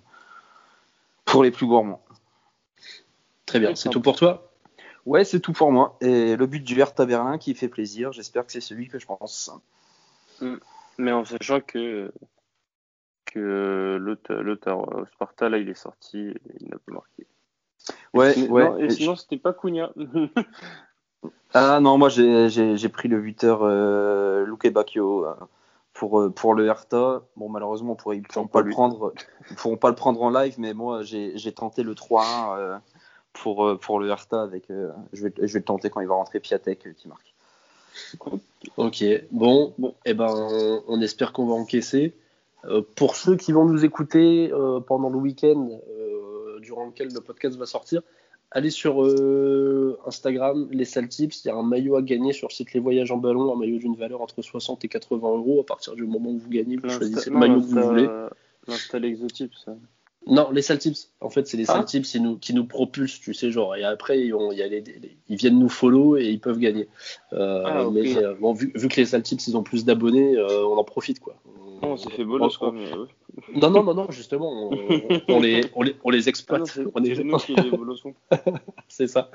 pour 1.24 1.44
les 1.44 1.50
plus 1.52 1.66
gourmands. 1.66 2.02
Très 3.46 3.60
bien, 3.60 3.74
c'est 3.76 3.90
tout 3.90 4.00
pour 4.00 4.16
toi? 4.16 4.50
Ouais, 5.06 5.24
c'est 5.24 5.40
tout 5.40 5.52
pour 5.52 5.70
moi. 5.70 5.96
Et 6.00 6.36
le 6.36 6.46
but 6.46 6.62
du 6.62 6.78
Hertha 6.78 7.06
Berlin 7.06 7.38
qui 7.38 7.54
fait 7.54 7.68
plaisir, 7.68 8.12
j'espère 8.12 8.44
que 8.46 8.52
c'est 8.52 8.60
celui 8.60 8.88
que 8.88 8.98
je 8.98 9.06
pense. 9.06 9.50
Mm. 10.40 10.56
Mais 10.98 11.12
en 11.12 11.24
sachant 11.24 11.60
que 11.60 12.12
que 13.26 13.96
l'auteur 14.00 15.06
Sparta, 15.12 15.48
là, 15.48 15.58
il 15.58 15.68
est 15.68 15.74
sorti 15.74 16.18
et 16.18 16.40
il 16.60 16.68
n'a 16.68 16.78
pas 16.78 16.92
marqué. 16.92 17.26
Ouais, 18.14 18.38
et 18.38 18.48
ouais. 18.48 18.84
et 18.84 18.90
sinon, 18.90 19.16
c'était 19.16 19.36
pas 19.36 19.52
Cunha. 19.52 19.92
ah 21.54 21.80
non, 21.80 21.98
moi, 21.98 22.08
j'ai 22.08 22.88
pris 22.88 23.08
le 23.08 23.18
8 23.18 23.44
euh, 23.44 24.44
Luke 24.46 24.72
Bacchio 24.72 25.26
euh, 25.26 25.34
pour, 25.94 26.20
euh, 26.20 26.30
pour 26.30 26.54
le 26.54 26.66
Hertha. 26.66 27.22
Bon, 27.36 27.48
malheureusement, 27.48 27.94
pour, 27.94 28.14
ils 28.14 28.20
ne 28.20 28.26
pourront, 28.26 28.46
pas, 28.46 28.62
le 28.62 28.70
prendre, 28.70 29.12
pourront 29.56 29.76
pas 29.76 29.88
le 29.88 29.94
prendre 29.94 30.22
en 30.22 30.30
live, 30.30 30.54
mais 30.58 30.74
moi, 30.74 31.02
j'ai 31.02 31.52
tenté 31.52 31.82
le 31.82 31.94
3-1 31.94 32.58
euh, 32.58 32.78
pour, 33.32 33.78
pour 33.78 34.00
le 34.00 34.08
Hertha. 34.08 34.42
Avec, 34.42 34.64
je, 34.68 35.22
vais, 35.22 35.32
je 35.36 35.52
vais 35.52 35.60
le 35.60 35.64
tenter 35.64 35.90
quand 35.90 36.00
il 36.00 36.08
va 36.08 36.14
rentrer 36.14 36.40
Piatek 36.40 36.94
qui 36.94 37.08
marque. 37.08 37.34
Ok, 38.76 39.04
bon, 39.30 39.74
bon 39.78 39.94
et 40.04 40.10
eh 40.10 40.14
ben, 40.14 40.82
on 40.88 41.00
espère 41.00 41.32
qu'on 41.32 41.46
va 41.46 41.54
encaisser. 41.54 42.14
Euh, 42.66 42.82
pour 42.94 43.16
ceux 43.16 43.36
qui 43.36 43.52
vont 43.52 43.64
nous 43.64 43.84
écouter 43.84 44.50
euh, 44.52 44.80
pendant 44.80 45.08
le 45.08 45.16
week-end 45.16 45.68
euh, 45.70 46.19
durant 46.60 46.86
lequel 46.86 47.08
le 47.12 47.20
podcast 47.20 47.56
va 47.56 47.66
sortir, 47.66 48.02
allez 48.50 48.70
sur 48.70 49.02
Instagram, 50.06 50.68
les 50.70 50.84
sales 50.84 51.08
tips. 51.08 51.44
Il 51.44 51.48
y 51.48 51.50
a 51.50 51.54
un 51.54 51.62
maillot 51.62 51.96
à 51.96 52.02
gagner 52.02 52.32
sur 52.32 52.48
le 52.48 52.52
site 52.52 52.72
Les 52.72 52.80
Voyages 52.80 53.10
en 53.10 53.16
Ballon, 53.16 53.52
un 53.52 53.58
maillot 53.58 53.78
d'une 53.78 53.96
valeur 53.96 54.20
entre 54.20 54.42
60 54.42 54.84
et 54.84 54.88
80 54.88 55.28
euros. 55.28 55.60
À 55.60 55.66
partir 55.66 55.94
du 55.94 56.04
moment 56.04 56.30
où 56.30 56.38
vous 56.38 56.50
gagnez, 56.50 56.76
vous 56.76 56.88
choisissez 56.88 57.30
le 57.30 57.36
maillot 57.36 57.60
que 57.60 57.66
vous 57.66 57.82
voulez. 57.82 58.08
L'install 58.66 59.04
Exotips. 59.04 59.66
Non, 60.26 60.50
les 60.50 60.60
sales 60.60 60.78
tips. 60.78 61.10
En 61.20 61.30
fait, 61.30 61.46
c'est 61.46 61.56
les 61.56 61.70
ah. 61.70 61.82
tips 61.82 62.10
qui 62.10 62.20
nous, 62.20 62.36
qui 62.36 62.52
nous 62.52 62.66
propulsent, 62.66 63.20
tu 63.20 63.32
sais, 63.32 63.50
genre. 63.50 63.74
Et 63.74 63.84
après, 63.84 64.20
ils, 64.20 64.34
y 64.52 64.62
a 64.62 64.68
les, 64.68 64.84
ils 65.28 65.36
viennent 65.36 65.58
nous 65.58 65.70
follow 65.70 66.18
et 66.18 66.26
ils 66.26 66.40
peuvent 66.40 66.58
gagner. 66.58 66.88
Ah, 67.32 67.86
mais 67.90 68.14
bon, 68.38 68.52
vu, 68.52 68.70
vu, 68.74 68.88
que 68.88 68.96
les 68.96 69.06
sales 69.06 69.22
tips, 69.22 69.46
ils 69.46 69.56
ont 69.56 69.62
plus 69.62 69.84
d'abonnés, 69.84 70.38
on 70.38 70.76
en 70.76 70.84
profite, 70.84 71.20
quoi. 71.20 71.36
On 71.66 71.69
s'est 71.96 72.10
fait 72.10 72.24
bolos, 72.24 72.56
quoi. 72.56 72.72
Mais, 72.72 72.90
Non, 73.60 73.70
non, 73.70 73.82
non, 73.82 73.94
non, 73.94 74.10
justement, 74.10 74.70
on, 75.28 75.40
les, 75.40 75.62
on, 75.74 75.82
les, 75.82 75.96
on 76.04 76.10
les 76.10 76.28
exploite. 76.28 76.62
Ah 76.64 76.70
c'est 76.72 76.82
est... 76.82 77.24
nous 77.24 77.36
qui 77.38 77.54
les 77.54 77.70
c'est 78.88 79.06
ça. 79.06 79.30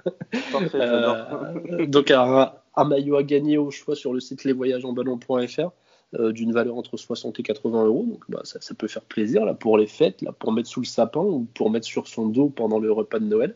Parfait, 0.51 0.77
euh, 0.79 1.85
donc, 1.87 2.11
un, 2.11 2.53
un, 2.75 2.83
maillot 2.83 3.17
à 3.17 3.23
gagner 3.23 3.57
au 3.57 3.71
choix 3.71 3.95
sur 3.95 4.13
le 4.13 4.19
site 4.19 4.43
lesvoyagesenballon.fr 4.43 5.71
euh, 6.19 6.31
d'une 6.31 6.51
valeur 6.51 6.75
entre 6.77 6.97
60 6.97 7.39
et 7.39 7.43
80 7.43 7.85
euros. 7.85 8.05
Donc, 8.07 8.23
bah, 8.29 8.41
ça, 8.43 8.61
ça, 8.61 8.73
peut 8.73 8.87
faire 8.87 9.03
plaisir 9.03 9.45
là, 9.45 9.53
pour 9.53 9.77
les 9.77 9.87
fêtes, 9.87 10.21
là, 10.21 10.31
pour 10.31 10.51
mettre 10.51 10.69
sous 10.69 10.81
le 10.81 10.85
sapin 10.85 11.21
ou 11.21 11.47
pour 11.55 11.69
mettre 11.69 11.87
sur 11.87 12.07
son 12.07 12.27
dos 12.27 12.49
pendant 12.49 12.79
le 12.79 12.91
repas 12.91 13.19
de 13.19 13.25
Noël, 13.25 13.55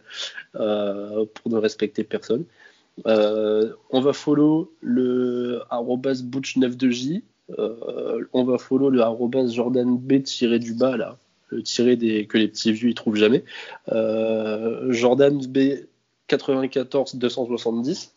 euh, 0.56 1.26
pour 1.36 1.52
ne 1.52 1.58
respecter 1.58 2.04
personne. 2.04 2.46
On 3.06 4.02
va 4.02 4.14
follow 4.14 4.74
le 4.82 5.62
butch92j 5.72 7.18
euh, 7.18 7.22
on 7.58 8.44
va 8.44 8.58
follow 8.58 8.90
le 8.90 9.02
arrobas 9.02 9.48
Jordan 9.48 9.98
B 9.98 10.24
tiré 10.24 10.60
du 10.60 10.74
bas 10.74 10.98
là, 10.98 11.18
le 11.50 11.64
tiré 11.64 11.96
des, 11.96 12.26
que 12.26 12.38
les 12.38 12.48
petits 12.48 12.72
vieux 12.72 12.90
ils 12.90 12.96
trouvent 12.96 13.16
jamais. 13.16 13.44
Euh, 13.92 14.92
Jordan 14.92 15.38
B 15.48 15.86
94 16.28 17.16
270 17.16 18.16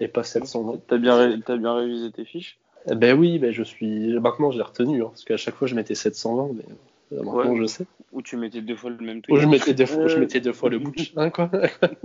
et 0.00 0.08
pas 0.08 0.22
720. 0.22 0.80
T'as 0.86 0.98
bien, 0.98 1.40
as 1.46 1.56
bien 1.56 1.74
révisé 1.74 2.10
tes 2.10 2.24
fiches? 2.24 2.58
Eh 2.90 2.94
Ben 2.94 3.18
oui, 3.18 3.38
ben 3.38 3.52
je 3.52 3.62
suis. 3.62 4.18
Maintenant, 4.18 4.50
j'ai 4.50 4.62
retenu, 4.62 5.02
hein, 5.02 5.08
parce 5.08 5.24
qu'à 5.24 5.36
chaque 5.36 5.54
fois, 5.54 5.68
je 5.68 5.74
mettais 5.74 5.94
720, 5.94 6.50
mais 6.54 6.64
euh, 7.12 7.22
maintenant, 7.22 7.56
je 7.56 7.66
sais. 7.66 7.84
Ou 8.12 8.22
tu 8.22 8.36
mettais 8.36 8.62
deux 8.62 8.74
fois 8.74 8.90
le 8.90 9.04
même 9.04 9.22
tweet. 9.22 9.36
Ou 9.36 9.40
je 9.40 9.46
mettais 9.46 9.74
deux 9.74 9.86
fois, 9.86 10.08
je 10.08 10.16
mettais 10.16 10.40
deux 10.40 10.52
fois 10.52 10.70
le 10.70 10.78
bouche. 10.78 11.12
Hein, 11.16 11.30
quoi. 11.30 11.50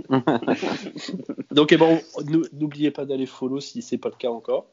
Donc, 1.50 1.72
eh 1.72 1.76
ben, 1.76 1.98
n'oubliez 2.52 2.90
pas 2.90 3.04
d'aller 3.06 3.26
follow 3.26 3.58
si 3.60 3.82
c'est 3.82 3.98
pas 3.98 4.10
le 4.10 4.16
cas 4.16 4.28
encore. 4.28 4.66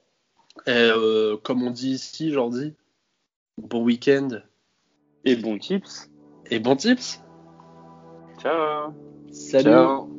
Euh, 0.68 1.38
comme 1.44 1.64
on 1.64 1.72
dit 1.72 1.92
ici, 1.92 2.32
Jordi, 2.32 2.74
bon 3.58 3.84
week-end. 3.84 4.42
Et 5.26 5.36
bon 5.36 5.58
tips. 5.58 6.10
Et 6.50 6.60
bon 6.60 6.76
tips. 6.76 7.22
Ciao. 8.40 8.94
Salut. 9.32 9.64
Ciao. 9.64 10.13